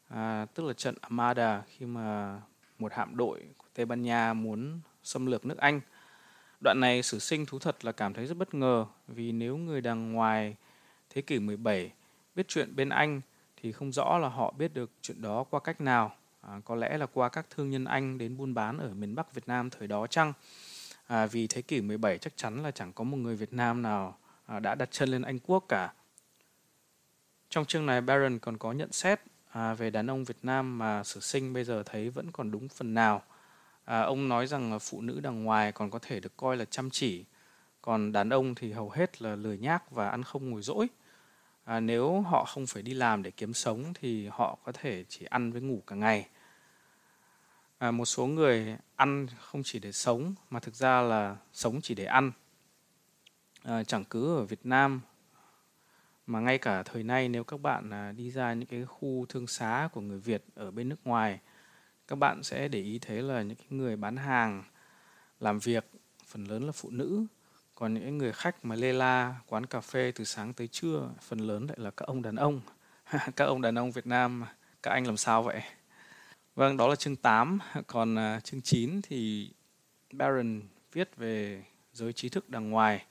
[0.08, 2.40] à, tức là trận Armada khi mà
[2.78, 5.80] một hạm đội của Tây Ban Nha muốn xâm lược nước Anh.
[6.60, 9.80] Đoạn này sử sinh thú thật là cảm thấy rất bất ngờ vì nếu người
[9.80, 10.56] đằng ngoài
[11.10, 11.92] thế kỷ 17
[12.34, 13.20] biết chuyện bên Anh
[13.64, 16.16] thì không rõ là họ biết được chuyện đó qua cách nào.
[16.40, 19.34] À, có lẽ là qua các thương nhân Anh đến buôn bán ở miền Bắc
[19.34, 20.32] Việt Nam thời đó chăng?
[21.06, 24.18] À, vì thế kỷ 17 chắc chắn là chẳng có một người Việt Nam nào
[24.46, 25.92] à, đã đặt chân lên Anh Quốc cả.
[27.50, 31.04] Trong chương này Baron còn có nhận xét à, về đàn ông Việt Nam mà
[31.04, 33.22] sử sinh bây giờ thấy vẫn còn đúng phần nào.
[33.84, 36.90] À, ông nói rằng phụ nữ đằng ngoài còn có thể được coi là chăm
[36.90, 37.24] chỉ,
[37.82, 40.88] còn đàn ông thì hầu hết là lười nhác và ăn không ngồi dỗi
[41.64, 45.24] à, nếu họ không phải đi làm để kiếm sống thì họ có thể chỉ
[45.24, 46.28] ăn với ngủ cả ngày.
[47.78, 51.94] À, một số người ăn không chỉ để sống mà thực ra là sống chỉ
[51.94, 52.32] để ăn.
[53.62, 55.00] À, chẳng cứ ở Việt Nam
[56.26, 59.46] mà ngay cả thời nay nếu các bạn à, đi ra những cái khu thương
[59.46, 61.40] xá của người Việt ở bên nước ngoài
[62.08, 64.64] các bạn sẽ để ý thấy là những cái người bán hàng
[65.40, 65.90] làm việc
[66.26, 67.26] phần lớn là phụ nữ
[67.74, 71.38] còn những người khách mà lê la quán cà phê từ sáng tới trưa phần
[71.38, 72.60] lớn lại là các ông đàn ông.
[73.36, 74.44] Các ông đàn ông Việt Nam
[74.82, 75.62] các anh làm sao vậy?
[76.54, 79.50] Vâng đó là chương 8 còn uh, chương 9 thì
[80.12, 80.60] Baron
[80.92, 83.04] viết về giới trí thức đằng ngoài.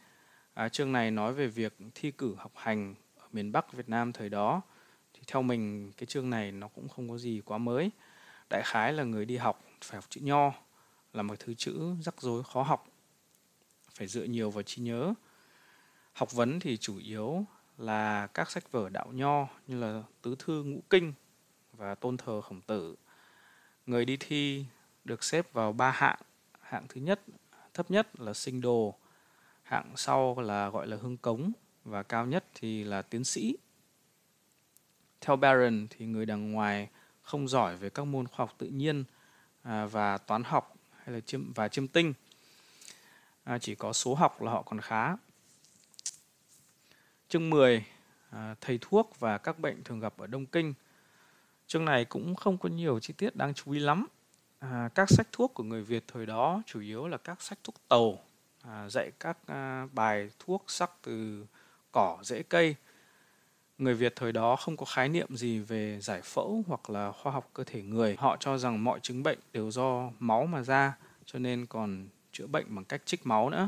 [0.54, 4.14] À, chương này nói về việc thi cử học hành ở miền Bắc Việt Nam
[4.14, 4.62] thời đó.
[5.14, 7.92] Thì theo mình cái chương này nó cũng không có gì quá mới.
[8.50, 10.52] Đại khái là người đi học phải học chữ nho
[11.14, 12.88] là một thứ chữ rắc rối khó học
[13.94, 15.14] phải dựa nhiều vào trí nhớ.
[16.14, 17.46] Học vấn thì chủ yếu
[17.78, 21.14] là các sách vở đạo nho như là tứ thư ngũ kinh
[21.74, 22.96] và tôn thờ khổng tử.
[23.86, 24.66] Người đi thi
[25.06, 26.20] được xếp vào ba hạng.
[26.62, 27.22] Hạng thứ nhất,
[27.74, 28.96] thấp nhất là sinh đồ,
[29.64, 31.52] hạng sau là gọi là hương cống
[31.84, 33.58] và cao nhất thì là tiến sĩ.
[35.22, 36.90] Theo Baron thì người đằng ngoài
[37.22, 39.04] không giỏi về các môn khoa học tự nhiên
[39.62, 42.14] à, và toán học hay là chiêm, và chiêm tinh
[43.44, 45.16] à, chỉ có số học là họ còn khá.
[47.30, 47.86] Chương 10
[48.30, 50.74] à, thầy thuốc và các bệnh thường gặp ở Đông Kinh.
[51.68, 54.08] Chương này cũng không có nhiều chi tiết đáng chú ý lắm.
[54.60, 57.76] À, các sách thuốc của người Việt thời đó chủ yếu là các sách thuốc
[57.88, 58.20] tàu,
[58.62, 61.46] à, dạy các à, bài thuốc sắc từ
[61.92, 62.76] cỏ, rễ cây.
[63.78, 67.32] Người Việt thời đó không có khái niệm gì về giải phẫu hoặc là khoa
[67.32, 68.16] học cơ thể người.
[68.20, 72.48] Họ cho rằng mọi chứng bệnh đều do máu mà ra, cho nên còn chữa
[72.48, 73.68] bệnh bằng cách trích máu nữa.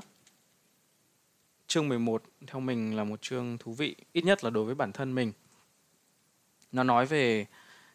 [1.68, 4.92] Chương 11 theo mình là một chương thú vị, ít nhất là đối với bản
[4.92, 5.32] thân mình.
[6.72, 7.46] Nó nói về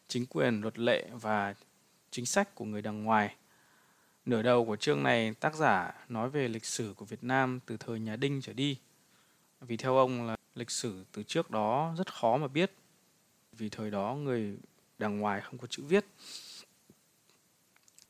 [0.09, 1.55] chính quyền, luật lệ và
[2.11, 3.35] chính sách của người đằng ngoài.
[4.27, 7.77] Nửa đầu của chương này, tác giả nói về lịch sử của Việt Nam từ
[7.77, 8.79] thời nhà Đinh trở đi.
[9.61, 12.73] Vì theo ông là lịch sử từ trước đó rất khó mà biết.
[13.53, 14.59] Vì thời đó người
[14.99, 16.07] đằng ngoài không có chữ viết.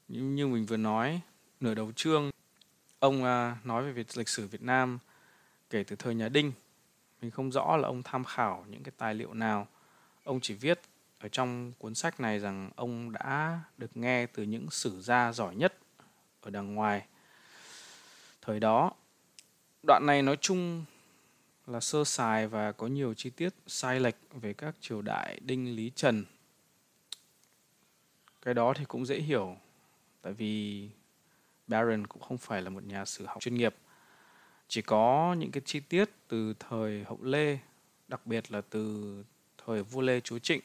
[0.08, 1.20] Như, như mình vừa nói,
[1.60, 2.29] nửa đầu chương,
[3.00, 4.98] ông à, nói về việc lịch sử Việt Nam
[5.70, 6.52] kể từ thời nhà Đinh.
[7.22, 9.68] Mình không rõ là ông tham khảo những cái tài liệu nào.
[10.24, 10.80] Ông chỉ viết
[11.18, 15.54] ở trong cuốn sách này rằng ông đã được nghe từ những sử gia giỏi
[15.54, 15.78] nhất
[16.40, 17.06] ở đằng ngoài
[18.42, 18.92] thời đó.
[19.86, 20.84] Đoạn này nói chung
[21.66, 25.76] là sơ sài và có nhiều chi tiết sai lệch về các triều đại Đinh,
[25.76, 26.24] Lý, Trần.
[28.42, 29.56] Cái đó thì cũng dễ hiểu,
[30.22, 30.88] tại vì
[31.70, 33.74] Baron cũng không phải là một nhà sử học chuyên nghiệp.
[34.68, 37.58] Chỉ có những cái chi tiết từ thời Hậu Lê,
[38.08, 39.24] đặc biệt là từ
[39.66, 40.60] thời vua Lê Chúa Trịnh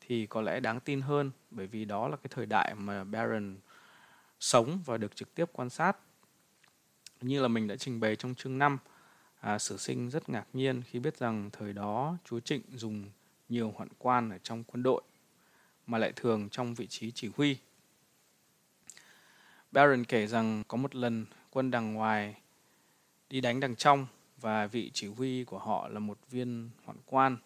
[0.00, 3.56] thì có lẽ đáng tin hơn bởi vì đó là cái thời đại mà Baron
[4.40, 5.96] sống và được trực tiếp quan sát.
[7.20, 8.78] Như là mình đã trình bày trong chương 5,
[9.40, 13.04] à, sử sinh rất ngạc nhiên khi biết rằng thời đó chúa Trịnh dùng
[13.48, 15.02] nhiều hoạn quan ở trong quân đội
[15.86, 17.56] mà lại thường trong vị trí chỉ huy.
[19.74, 22.34] Baron kể rằng có một lần quân đằng ngoài
[23.30, 24.06] đi đánh đằng trong
[24.40, 27.36] và vị chỉ huy của họ là một viên hoạn quan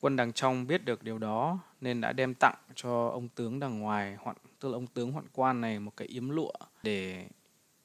[0.00, 3.80] Quân đằng trong biết được điều đó nên đã đem tặng cho ông tướng đằng
[3.80, 7.26] ngoài, hoạn, tức là ông tướng hoạn quan này một cái yếm lụa để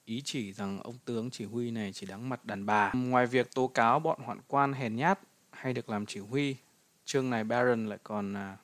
[0.05, 2.91] ý chỉ rằng ông tướng chỉ huy này chỉ đáng mặt đàn bà.
[2.93, 5.19] Ngoài việc tố cáo bọn hoạn quan hèn nhát
[5.51, 6.55] hay được làm chỉ huy,
[7.05, 8.57] chương này Baron lại còn à,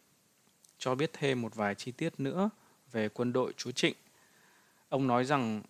[0.78, 2.50] cho biết thêm một vài chi tiết nữa
[2.92, 3.96] về quân đội chúa Trịnh.
[4.94, 5.62] Ông nói rằng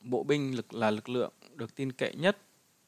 [0.00, 2.38] bộ binh lực là lực lượng được tin cậy nhất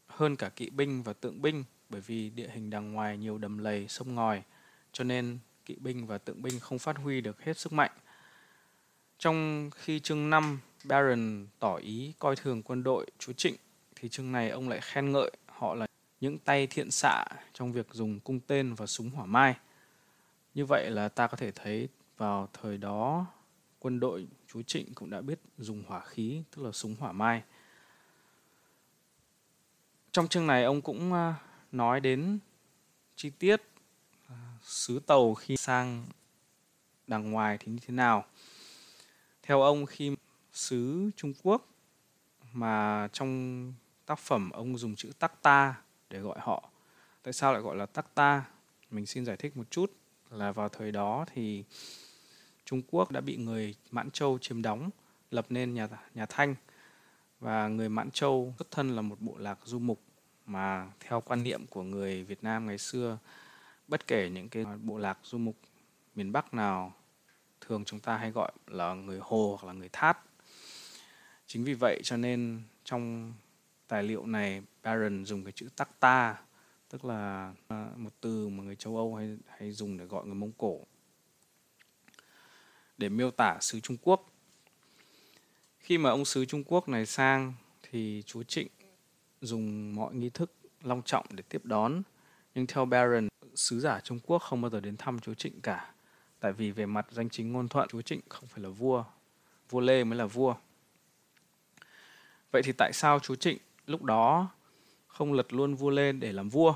[0.06, 3.58] hơn cả kỵ binh và tượng binh bởi vì địa hình đằng ngoài nhiều đầm
[3.58, 4.42] lầy, sông ngòi,
[4.92, 7.90] cho nên kỵ binh và tượng binh không phát huy được hết sức mạnh.
[9.18, 13.56] Trong khi chương 5, Baron tỏ ý coi thường quân đội chúa Trịnh,
[13.96, 15.86] thì chương này ông lại khen ngợi họ là
[16.20, 19.54] những tay thiện xạ trong việc dùng cung tên và súng hỏa mai.
[20.54, 23.26] Như vậy là ta có thể thấy vào thời đó
[23.78, 27.42] quân đội chú Trịnh cũng đã biết dùng hỏa khí, tức là súng hỏa mai.
[30.12, 31.34] Trong chương này ông cũng à,
[31.72, 32.38] nói đến
[33.16, 33.62] chi tiết
[34.28, 36.06] à, sứ tàu khi sang
[37.06, 38.24] đằng ngoài thì như thế nào.
[39.42, 40.16] Theo ông khi
[40.52, 41.68] sứ Trung Quốc
[42.52, 43.72] mà trong
[44.06, 45.74] tác phẩm ông dùng chữ tắc ta
[46.10, 46.70] để gọi họ.
[47.22, 48.44] Tại sao lại gọi là tắc ta?
[48.90, 49.92] Mình xin giải thích một chút
[50.30, 51.64] là vào thời đó thì
[52.68, 54.90] Trung Quốc đã bị người Mãn Châu chiếm đóng,
[55.30, 56.54] lập nên nhà nhà Thanh
[57.40, 60.00] và người Mãn Châu xuất thân là một bộ lạc du mục
[60.46, 63.18] mà theo quan niệm của người Việt Nam ngày xưa
[63.88, 65.56] bất kể những cái bộ lạc du mục
[66.14, 66.94] miền Bắc nào
[67.60, 70.18] thường chúng ta hay gọi là người Hồ hoặc là người Thát.
[71.46, 73.32] Chính vì vậy cho nên trong
[73.88, 76.36] tài liệu này Baron dùng cái chữ takta
[76.88, 80.34] tức là à, một từ mà người châu Âu hay hay dùng để gọi người
[80.34, 80.80] Mông Cổ
[82.98, 84.26] để miêu tả sứ Trung Quốc.
[85.78, 88.68] Khi mà ông sứ Trung Quốc này sang thì chúa Trịnh
[89.40, 92.02] dùng mọi nghi thức long trọng để tiếp đón.
[92.54, 95.92] Nhưng theo Baron, sứ giả Trung Quốc không bao giờ đến thăm chúa Trịnh cả.
[96.40, 99.04] Tại vì về mặt danh chính ngôn thuận, chúa Trịnh không phải là vua.
[99.70, 100.54] Vua Lê mới là vua.
[102.50, 104.48] Vậy thì tại sao chúa Trịnh lúc đó
[105.06, 106.74] không lật luôn vua Lê để làm vua?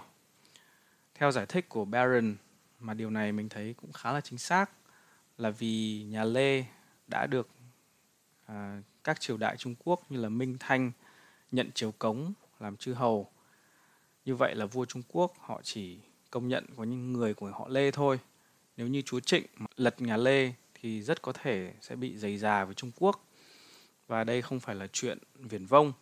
[1.15, 2.35] Theo giải thích của Baron,
[2.81, 4.71] mà điều này mình thấy cũng khá là chính xác,
[5.43, 6.65] là vì nhà Lê
[7.07, 7.49] đã được
[8.47, 10.93] à, các triều đại Trung Quốc như là Minh Thanh
[11.53, 13.31] nhận triều cống làm chư hầu.
[14.25, 15.99] Như vậy là vua Trung Quốc họ chỉ
[16.31, 18.19] công nhận có những người của họ Lê thôi.
[18.77, 22.65] Nếu như chúa Trịnh lật nhà Lê thì rất có thể sẽ bị dày già
[22.65, 23.25] với Trung Quốc.
[24.07, 25.93] Và đây không phải là chuyện viển vông.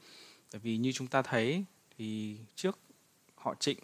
[0.51, 1.65] Tại vì như chúng ta thấy
[1.99, 2.79] thì trước
[3.35, 3.79] họ Trịnh,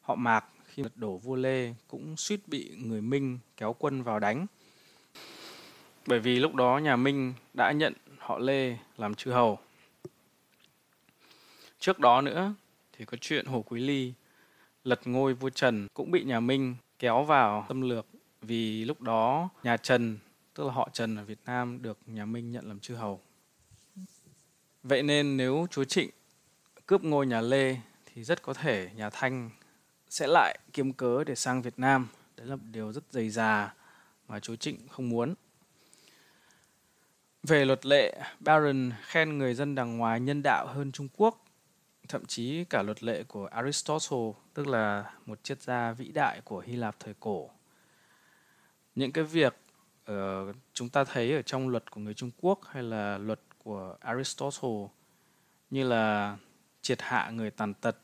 [0.00, 4.18] họ Mạc khi lật đổ vua Lê cũng suýt bị người Minh kéo quân vào
[4.18, 4.46] đánh.
[6.06, 9.58] Bởi vì lúc đó nhà Minh đã nhận họ Lê làm chư hầu.
[11.78, 12.54] Trước đó nữa
[12.92, 14.12] thì có chuyện Hồ Quý Ly
[14.84, 18.06] lật ngôi vua Trần cũng bị nhà Minh kéo vào xâm lược
[18.42, 20.18] vì lúc đó nhà Trần,
[20.54, 23.20] tức là họ Trần ở Việt Nam được nhà Minh nhận làm chư hầu.
[24.82, 26.10] Vậy nên nếu chúa Trịnh
[26.86, 29.50] cướp ngôi nhà Lê thì rất có thể nhà Thanh
[30.14, 32.08] sẽ lại kiếm cớ để sang Việt Nam.
[32.36, 33.74] Đấy là một điều rất dày già
[34.28, 35.34] mà chú Trịnh không muốn.
[37.42, 41.44] Về luật lệ, Barron khen người dân đàng ngoài nhân đạo hơn Trung Quốc,
[42.08, 46.60] thậm chí cả luật lệ của Aristotle, tức là một triết gia vĩ đại của
[46.60, 47.50] Hy Lạp thời cổ.
[48.94, 49.56] Những cái việc
[50.10, 53.96] uh, chúng ta thấy ở trong luật của người Trung Quốc hay là luật của
[54.00, 54.86] Aristotle
[55.70, 56.36] như là
[56.82, 57.96] triệt hạ người tàn tật,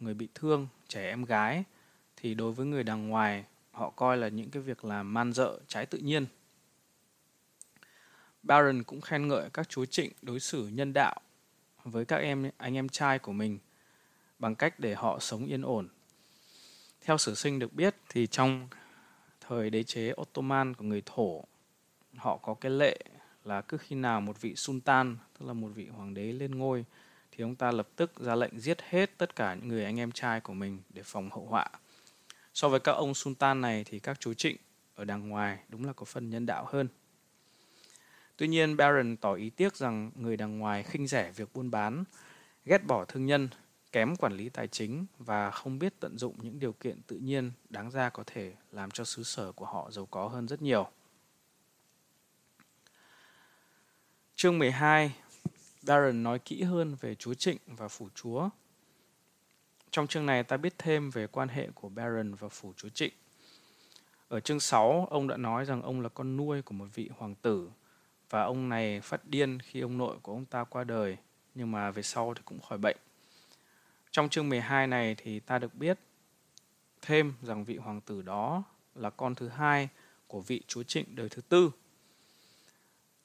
[0.00, 1.64] người bị thương, trẻ em gái
[2.16, 5.58] thì đối với người đàng ngoài họ coi là những cái việc làm man dợ
[5.68, 6.26] trái tự nhiên.
[8.42, 11.20] Baron cũng khen ngợi các chúa trịnh đối xử nhân đạo
[11.84, 13.58] với các em anh em trai của mình
[14.38, 15.88] bằng cách để họ sống yên ổn.
[17.00, 18.68] Theo sử sinh được biết thì trong
[19.40, 21.44] thời đế chế Ottoman của người Thổ,
[22.16, 22.98] họ có cái lệ
[23.44, 26.84] là cứ khi nào một vị sultan, tức là một vị hoàng đế lên ngôi,
[27.36, 30.12] thì ông ta lập tức ra lệnh giết hết tất cả những người anh em
[30.12, 31.68] trai của mình để phòng hậu họa.
[32.54, 34.56] So với các ông sultan này thì các chú trịnh
[34.94, 36.88] ở đằng ngoài đúng là có phần nhân đạo hơn.
[38.36, 42.04] Tuy nhiên, Baron tỏ ý tiếc rằng người đằng ngoài khinh rẻ việc buôn bán,
[42.64, 43.48] ghét bỏ thương nhân,
[43.92, 47.52] kém quản lý tài chính và không biết tận dụng những điều kiện tự nhiên
[47.70, 50.90] đáng ra có thể làm cho xứ sở của họ giàu có hơn rất nhiều.
[54.36, 55.14] Chương 12,
[55.86, 58.48] Baron nói kỹ hơn về chúa Trịnh và phủ chúa.
[59.90, 63.12] Trong chương này ta biết thêm về quan hệ của Baron và phủ chúa Trịnh.
[64.28, 67.34] Ở chương 6, ông đã nói rằng ông là con nuôi của một vị hoàng
[67.34, 67.70] tử
[68.30, 71.16] và ông này phát điên khi ông nội của ông ta qua đời,
[71.54, 72.96] nhưng mà về sau thì cũng khỏi bệnh.
[74.10, 75.98] Trong chương 12 này thì ta được biết
[77.02, 78.62] thêm rằng vị hoàng tử đó
[78.94, 79.88] là con thứ hai
[80.26, 81.70] của vị chúa Trịnh đời thứ tư.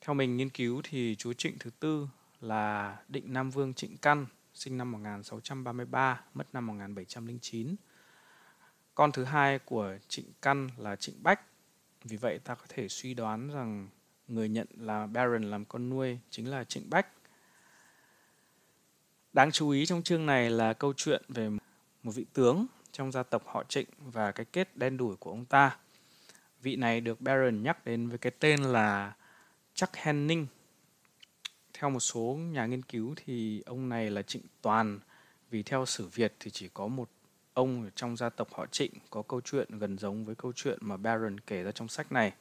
[0.02, 2.08] Theo mình nghiên cứu thì chúa Trịnh thứ tư
[2.42, 7.76] là Định Nam Vương Trịnh Căn, sinh năm 1633, mất năm 1709.
[8.96, 11.42] Con thứ hai của Trịnh Căn là Trịnh Bách.
[12.04, 13.90] Vì vậy ta có thể suy đoán rằng
[14.28, 17.08] người nhận là Baron làm con nuôi chính là Trịnh Bách.
[19.34, 21.50] Đáng chú ý trong chương này là câu chuyện về
[22.04, 25.46] một vị tướng trong gia tộc họ Trịnh và cái kết đen đủi của ông
[25.46, 25.78] ta.
[26.62, 29.14] Vị này được Baron nhắc đến với cái tên là
[29.74, 30.48] Chuck Henning.
[31.82, 35.00] Theo một số nhà nghiên cứu thì ông này là Trịnh Toàn
[35.50, 37.10] vì theo sử Việt thì chỉ có một
[37.54, 40.98] ông trong gia tộc họ Trịnh có câu chuyện gần giống với câu chuyện mà
[40.98, 42.34] Baron kể ra trong sách này.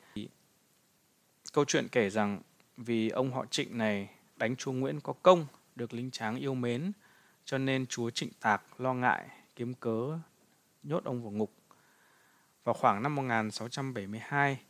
[1.53, 2.43] Câu chuyện kể rằng
[2.77, 6.93] vì ông họ Trịnh này đánh chúa Nguyễn có công, được lính tráng yêu mến,
[7.45, 10.19] cho nên chúa Trịnh Tạc lo ngại kiếm cớ
[10.83, 11.53] nhốt ông vào ngục.
[12.65, 14.61] Vào khoảng năm 1672,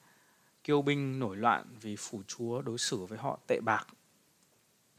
[0.65, 3.87] kiêu binh nổi loạn vì phủ chúa đối xử với họ tệ bạc.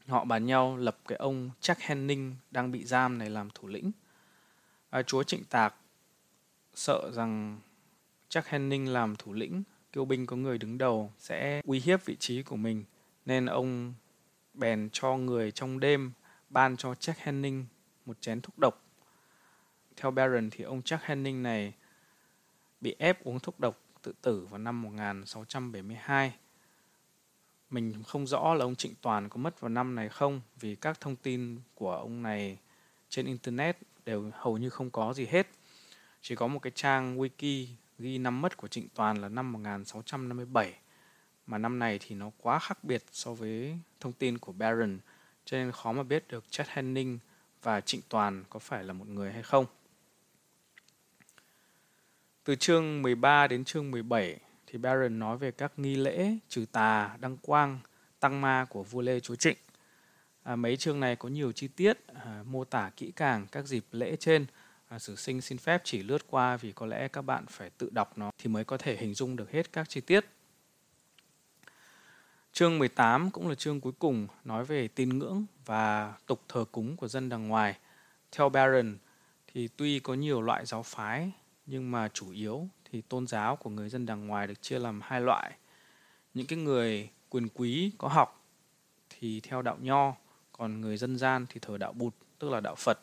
[0.08, 3.90] Họ bàn nhau lập cái ông Jack Henning đang bị giam này làm thủ lĩnh.
[4.90, 5.74] À, chúa Trịnh Tạc
[6.74, 7.60] sợ rằng
[8.30, 9.62] Jack Henning làm thủ lĩnh
[9.92, 12.84] kiêu binh có người đứng đầu sẽ uy hiếp vị trí của mình
[13.26, 13.94] nên ông
[14.54, 16.12] bèn cho người trong đêm
[16.50, 17.66] ban cho Jack Henning
[18.06, 18.82] một chén thuốc độc.
[19.96, 21.72] Theo Baron thì ông Jack Henning này
[22.80, 26.32] bị ép uống thuốc độc tự tử vào năm 1672.
[27.72, 31.00] Mình không rõ là ông Trịnh Toàn có mất vào năm này không, vì các
[31.00, 32.58] thông tin của ông này
[33.08, 35.46] trên internet đều hầu như không có gì hết.
[36.20, 37.66] Chỉ có một cái trang wiki
[37.98, 40.74] ghi năm mất của Trịnh Toàn là năm 1657
[41.46, 44.98] mà năm này thì nó quá khác biệt so với thông tin của Baron
[45.44, 47.18] cho nên khó mà biết được Chet Henning
[47.62, 49.66] và Trịnh Toàn có phải là một người hay không.
[52.44, 54.38] Từ chương 13 đến chương 17
[54.72, 57.78] thì Baron nói về các nghi lễ trừ tà, đăng quang,
[58.20, 59.56] tăng ma của vua Lê Chúa Trịnh.
[60.42, 63.84] À, mấy chương này có nhiều chi tiết à, mô tả kỹ càng các dịp
[63.92, 64.46] lễ trên–
[64.92, 67.90] à, sử sinh xin phép chỉ lướt qua vì có lẽ các bạn phải tự
[67.92, 70.26] đọc nó thì mới có thể hình dung được hết các chi tiết.
[72.52, 76.96] Chương 18 cũng là chương cuối cùng nói về tín ngưỡng và tục thờ cúng
[76.96, 77.78] của dân đằng ngoài.
[78.32, 78.96] Theo Baron
[79.46, 81.32] thì tuy có nhiều loại giáo phái
[81.66, 85.00] nhưng mà chủ yếu thì tôn giáo của người dân đằng ngoài được chia làm
[85.00, 85.52] hai loại.
[86.34, 88.44] Những cái người quyền quý có học
[89.10, 90.14] thì theo đạo nho,
[90.52, 92.98] còn người dân gian thì thờ đạo Bụt, tức là đạo Phật.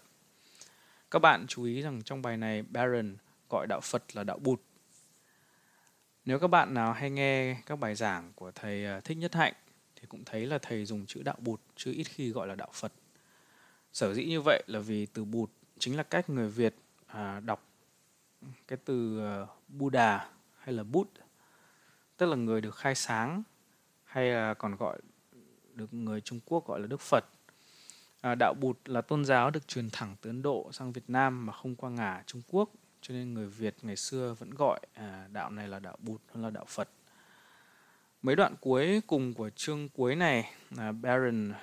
[1.12, 3.16] Các bạn chú ý rằng trong bài này Baron
[3.50, 4.62] gọi đạo Phật là đạo Bụt.
[6.26, 9.54] Nếu các bạn nào hay nghe các bài giảng của thầy à, Thích Nhất Hạnh
[9.96, 12.70] thì cũng thấy là thầy dùng chữ đạo Bụt chứ ít khi gọi là đạo
[12.74, 12.92] Phật.
[13.94, 16.76] Sở dĩ như vậy là vì từ Bụt chính là cách người Việt
[17.08, 17.64] à, đọc
[18.68, 21.12] cái từ à, Buddha hay là Bút
[22.18, 23.44] tức là người được khai sáng
[24.04, 25.00] hay là còn gọi
[25.74, 27.26] được người Trung Quốc gọi là Đức Phật
[28.22, 31.46] À, đạo Bụt là tôn giáo được truyền thẳng từ Ấn Độ sang Việt Nam
[31.46, 32.70] mà không qua ngả Trung Quốc,
[33.02, 36.44] cho nên người Việt ngày xưa vẫn gọi à, đạo này là đạo Bụt hơn
[36.44, 36.90] là đạo Phật.
[38.22, 41.54] Mấy đoạn cuối cùng của chương cuối này, là Baron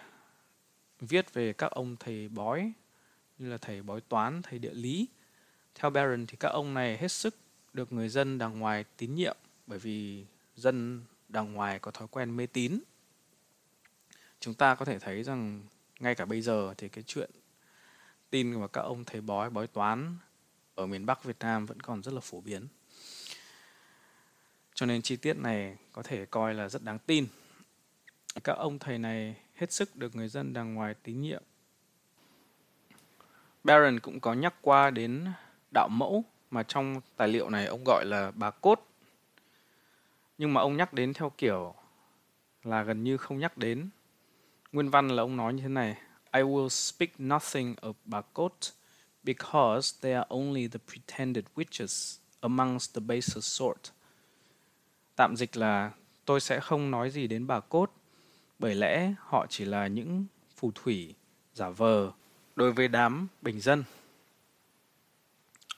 [1.00, 2.72] viết về các ông thầy bói
[3.38, 5.09] như là thầy bói toán, thầy địa lý.
[5.74, 7.36] Theo Baron thì các ông này hết sức
[7.77, 10.24] được người dân đằng ngoài tín nhiệm bởi vì
[10.57, 12.81] dân đằng ngoài có thói quen mê tín.
[14.41, 15.62] Chúng ta có thể thấy rằng
[16.01, 17.31] ngay cả bây giờ thì cái chuyện
[18.31, 20.16] tin vào các ông thầy bói, bói toán
[20.74, 22.66] ở miền Bắc Việt Nam vẫn còn rất là phổ biến.
[24.74, 27.27] Cho nên chi tiết này có thể coi là rất đáng tin.
[28.45, 31.43] Các ông thầy này hết sức được người dân đàng ngoài tín nhiệm.
[33.64, 35.27] Baron cũng có nhắc qua đến
[35.74, 38.86] đạo mẫu mà trong tài liệu này ông gọi là bà cốt.
[40.38, 41.74] Nhưng mà ông nhắc đến theo kiểu
[42.64, 43.88] là gần như không nhắc đến.
[44.72, 45.97] Nguyên văn là ông nói như thế này.
[46.32, 48.55] I will speak nothing of bà cốt
[49.22, 53.80] because they are only the pretended witches amongst the baser sort.
[55.16, 55.90] Tạm dịch là,
[56.24, 57.92] tôi sẽ không nói gì đến bà cốt,
[58.59, 60.24] bởi lẽ họ chỉ là những
[60.57, 61.14] phù thủy,
[61.55, 62.12] giả vờ
[62.57, 63.84] đối với đám bình dân.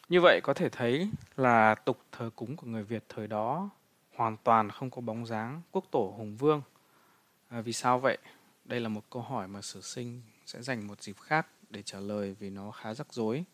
[0.09, 3.71] Như vậy có thể thấy là tục thờ cúng của người Việt thời đó
[4.15, 6.63] hoàn toàn không có bóng dáng quốc tổ Hùng Vương.
[7.49, 8.19] À, vì sao vậy?
[8.65, 12.01] Đây là một câu hỏi mà sử sinh sẽ dành một dịp khác để trả
[12.01, 13.45] lời vì nó khá rắc rối.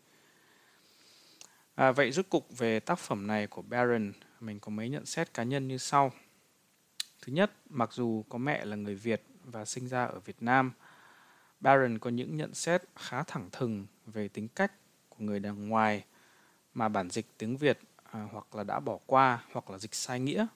[1.75, 5.33] À, vậy rút cục về tác phẩm này của Baron, mình có mấy nhận xét
[5.33, 6.11] cá nhân như sau.
[7.21, 10.71] Thứ nhất, mặc dù có mẹ là người Việt và sinh ra ở Việt Nam,
[11.59, 14.71] Baron có những nhận xét khá thẳng thừng về tính cách
[15.09, 16.03] của người đàng ngoài
[16.75, 20.19] mà bản dịch tiếng Việt à, hoặc là đã bỏ qua hoặc là dịch sai
[20.19, 20.47] nghĩa.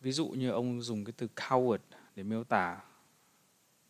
[0.00, 1.78] Ví dụ như ông dùng cái từ coward
[2.16, 2.80] để miêu tả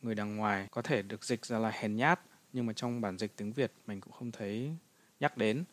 [0.02, 2.20] người đằng ngoài có thể được dịch ra là hèn nhát
[2.52, 4.72] nhưng mà trong bản dịch tiếng Việt mình cũng không thấy
[5.20, 5.64] nhắc đến.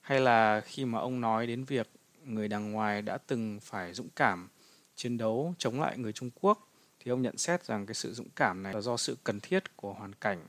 [0.00, 1.88] Hay là khi mà ông nói đến việc
[2.24, 4.48] người đằng ngoài đã từng phải dũng cảm
[4.96, 6.68] chiến đấu chống lại người Trung Quốc
[7.00, 9.76] thì ông nhận xét rằng cái sự dũng cảm này là do sự cần thiết
[9.76, 10.48] của hoàn cảnh.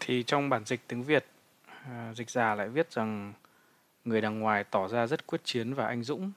[0.00, 1.26] Thì trong bản dịch tiếng Việt,
[1.90, 3.32] À, dịch giả lại viết rằng
[4.04, 6.32] người đằng ngoài tỏ ra rất quyết chiến và anh dũng,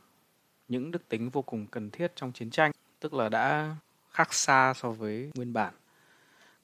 [0.67, 3.75] những đức tính vô cùng cần thiết trong chiến tranh, tức là đã
[4.11, 5.73] khác xa so với nguyên bản.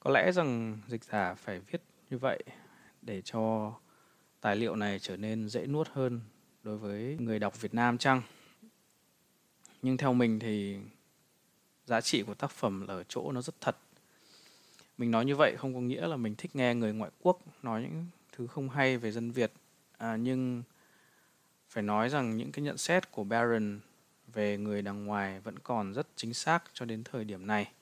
[0.00, 2.42] Có lẽ rằng dịch giả phải viết như vậy
[3.02, 3.72] để cho
[4.40, 6.20] tài liệu này trở nên dễ nuốt hơn
[6.62, 8.22] đối với người đọc Việt Nam chăng?
[9.82, 10.78] Nhưng theo mình thì
[11.84, 13.76] giá trị của tác phẩm là ở chỗ nó rất thật.
[14.98, 17.82] Mình nói như vậy không có nghĩa là mình thích nghe người ngoại quốc nói
[17.82, 18.06] những
[18.36, 19.52] thứ không hay về dân Việt,
[19.98, 20.62] à, nhưng
[21.68, 23.80] phải nói rằng những cái nhận xét của Baron
[24.32, 27.72] về người đằng ngoài vẫn còn rất chính xác cho đến thời điểm này.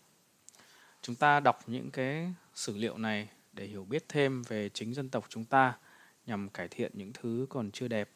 [1.02, 5.08] Chúng ta đọc những cái sử liệu này để hiểu biết thêm về chính dân
[5.08, 5.78] tộc chúng ta
[6.26, 8.10] nhằm cải thiện những thứ còn chưa đẹp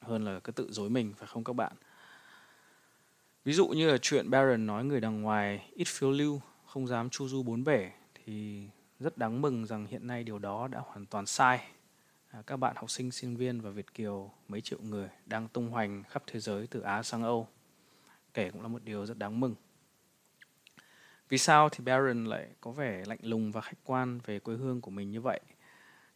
[0.00, 1.72] hơn là cứ tự dối mình phải không các bạn?
[3.44, 7.10] Ví dụ như là chuyện Baron nói người đằng ngoài ít phiêu lưu, không dám
[7.10, 8.62] chu du bốn bể thì
[9.02, 11.66] rất đáng mừng rằng hiện nay điều đó đã hoàn toàn sai.
[12.30, 15.70] À, các bạn học sinh, sinh viên và Việt Kiều mấy triệu người đang tung
[15.70, 17.48] hoành khắp thế giới từ Á sang Âu.
[18.34, 19.54] Kể cũng là một điều rất đáng mừng.
[21.28, 24.80] Vì sao thì Baron lại có vẻ lạnh lùng và khách quan về quê hương
[24.80, 25.40] của mình như vậy?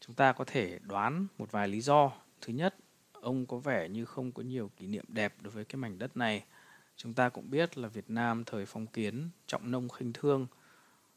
[0.01, 2.12] Chúng ta có thể đoán một vài lý do.
[2.41, 2.74] Thứ nhất,
[3.12, 6.16] ông có vẻ như không có nhiều kỷ niệm đẹp đối với cái mảnh đất
[6.16, 6.45] này–
[6.97, 10.47] Chúng ta cũng biết là Việt Nam thời phong kiến trọng nông khinh thương.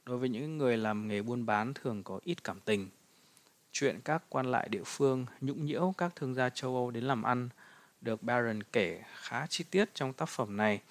[0.10, 2.89] Đối với những người làm nghề buôn bán thường có ít cảm tình.
[3.72, 7.24] Chuyện các quan lại địa phương nhũng nhiễu các thương gia châu Âu đến làm
[7.24, 7.49] ăn
[8.01, 10.82] được Baron kể khá chi tiết trong tác phẩm này.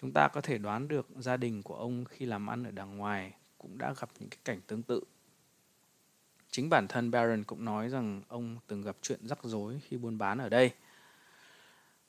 [0.00, 2.96] Chúng ta có thể đoán được gia đình của ông khi làm ăn ở đằng
[2.96, 5.00] ngoài cũng đã gặp những cái cảnh tương tự.
[6.50, 10.18] Chính bản thân Baron cũng nói rằng ông từng gặp chuyện rắc rối khi buôn
[10.18, 10.70] bán ở đây–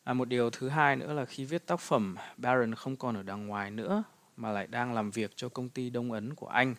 [0.03, 3.23] À, một điều thứ hai nữa là khi viết tác phẩm, Baron không còn ở
[3.23, 4.03] đằng ngoài nữa
[4.37, 6.75] mà lại đang làm việc cho công ty Đông Ấn của Anh,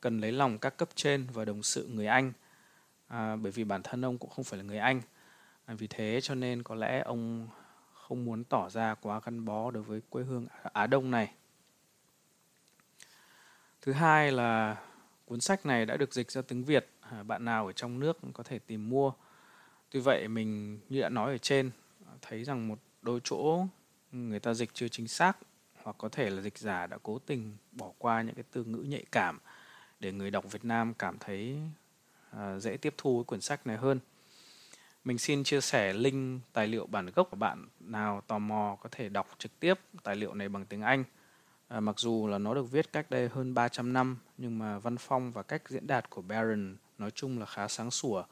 [0.00, 2.32] cần lấy lòng các cấp trên và đồng sự người Anh.
[3.08, 5.00] À, bởi vì bản thân ông cũng không phải là người Anh.
[5.64, 7.48] À, vì thế cho nên có lẽ ông
[7.92, 11.32] không muốn tỏ ra quá gắn bó đối với quê hương Á Đông này.
[13.82, 14.76] Thứ hai là
[15.24, 18.18] cuốn sách này đã được dịch ra tiếng Việt, à, bạn nào ở trong nước
[18.32, 19.12] có thể tìm mua.
[19.90, 21.70] Tuy vậy mình như đã nói ở trên
[22.22, 23.66] thấy rằng một đôi chỗ
[24.12, 25.38] người ta dịch chưa chính xác
[25.86, 28.78] hoặc có thể là dịch giả đã cố tình bỏ qua những cái từ ngữ
[28.78, 29.38] nhạy cảm
[30.00, 31.58] để người đọc Việt Nam cảm thấy
[32.36, 34.00] uh, dễ tiếp thu cái quyển sách này hơn.
[35.04, 38.88] Mình xin chia sẻ link tài liệu bản gốc của bạn nào tò mò có
[38.92, 41.04] thể đọc trực tiếp tài liệu này bằng tiếng Anh.
[41.68, 44.96] À, mặc dù là nó được viết cách đây hơn 300 năm nhưng mà văn
[44.96, 48.24] phong và cách diễn đạt của Baron nói chung là khá sáng sủa.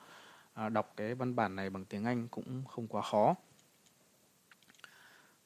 [0.55, 3.35] À, đọc cái văn bản này bằng tiếng Anh cũng không quá khó.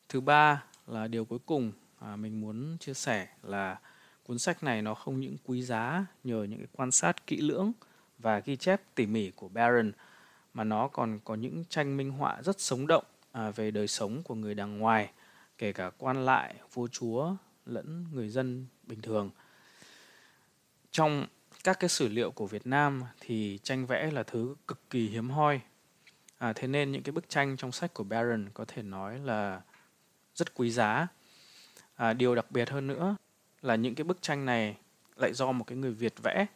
[0.09, 3.78] Thứ ba là điều cuối cùng à, mình muốn chia sẻ là
[4.22, 7.72] cuốn sách này nó không những quý giá nhờ những cái quan sát kỹ lưỡng
[8.18, 9.92] và ghi chép tỉ mỉ của Baron
[10.55, 14.22] mà nó còn có những tranh minh họa rất sống động à, về đời sống
[14.22, 15.11] của người đàng ngoài,
[15.59, 17.34] kể cả quan lại, vua chúa
[17.66, 19.30] lẫn người dân bình thường.
[20.90, 21.26] Trong
[21.64, 25.30] các cái sử liệu của Việt Nam thì tranh vẽ là thứ cực kỳ hiếm
[25.30, 25.61] hoi.
[26.38, 29.61] À, thế nên những cái bức tranh trong sách của Baron có thể nói là
[30.34, 31.07] rất quý giá.
[31.99, 33.16] À, điều đặc biệt hơn nữa
[33.62, 34.76] là những cái bức tranh này
[35.16, 36.46] lại do một cái người Việt vẽ.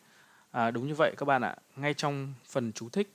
[0.50, 1.56] À, đúng như vậy các bạn ạ.
[1.76, 3.12] Ngay trong phần chú thích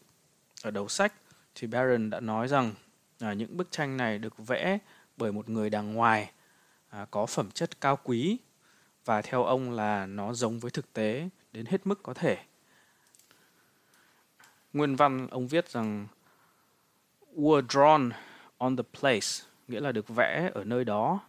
[0.64, 1.14] ở đầu sách
[1.56, 2.74] thì Baron đã nói rằng
[3.20, 4.78] à, những bức tranh này được vẽ
[5.18, 6.32] bởi một người đàng ngoài
[6.90, 8.38] à, có phẩm chất cao quý
[9.06, 12.38] và theo ông là nó giống với thực tế đến hết mức có thể.
[14.74, 16.08] Nguyên văn ông viết rằng
[17.36, 18.12] were drawn
[18.58, 19.28] on the place
[19.68, 21.20] nghĩa là được vẽ ở nơi đó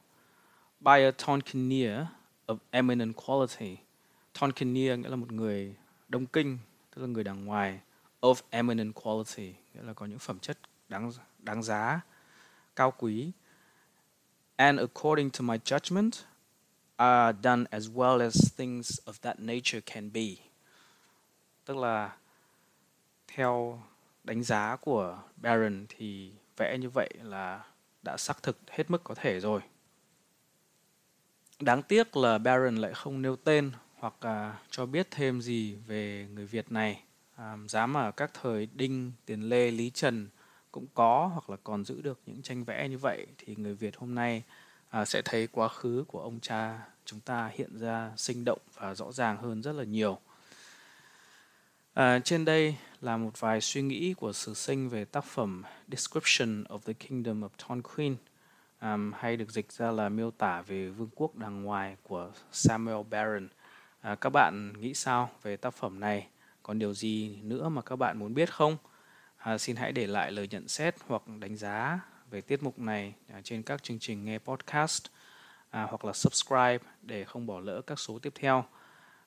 [0.81, 2.07] by a Tonkineer
[2.47, 3.77] of eminent quality.
[4.41, 5.75] Tonkineer nghĩa là một người
[6.09, 6.59] đông kinh,
[6.95, 7.81] tức là người đàng ngoài
[8.21, 10.59] of eminent quality, nghĩa là có những phẩm chất
[10.89, 12.01] đáng đáng giá,
[12.77, 13.31] cao quý.
[14.57, 16.11] And according to my judgment,
[16.99, 20.37] are done as well as things of that nature can be.
[21.65, 22.17] Tức là
[23.29, 23.83] theo
[24.25, 27.65] đánh giá của Baron thì vẽ như vậy là
[28.03, 29.61] đã xác thực hết mức có thể rồi.
[31.63, 36.27] Đáng tiếc là Baron lại không nêu tên hoặc à, cho biết thêm gì về
[36.35, 37.03] người Việt này.
[37.37, 40.29] À, dám ở các thời Đinh, Tiền Lê, Lý Trần
[40.73, 43.97] cũng có hoặc là còn giữ được những tranh vẽ như vậy thì người Việt
[43.97, 44.43] hôm nay
[44.89, 48.95] à, sẽ thấy quá khứ của ông cha chúng ta hiện ra sinh động và
[48.95, 50.19] rõ ràng hơn rất là nhiều.
[51.95, 56.65] À, trên đây là một vài suy nghĩ của sử sinh về tác phẩm Description
[56.65, 58.17] of the Kingdom of Tonquin
[58.83, 63.07] um, hay được dịch ra là miêu tả về vương quốc đằng ngoài của Samuel
[63.11, 63.49] Barron.
[64.01, 66.29] À, các bạn nghĩ sao về tác phẩm này?
[66.63, 68.77] Còn điều gì nữa mà các bạn muốn biết không?
[69.37, 72.01] À, xin hãy để lại lời nhận xét hoặc đánh giá
[72.31, 75.07] về tiết mục này à, trên các chương trình nghe podcast
[75.71, 78.65] à, hoặc là subscribe để không bỏ lỡ các số tiếp theo.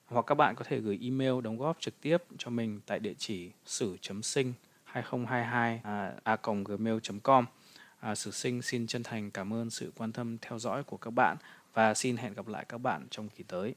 [0.06, 3.14] Hoặc các bạn có thể gửi email đóng góp trực tiếp cho mình tại địa
[3.18, 4.52] chỉ sử.sinh
[4.84, 7.46] 2022 à, a, a gmail.com.
[8.02, 11.10] À, sử sinh xin chân thành cảm ơn sự quan tâm theo dõi của các
[11.10, 11.36] bạn
[11.74, 13.74] và xin hẹn gặp lại các bạn trong kỳ tới.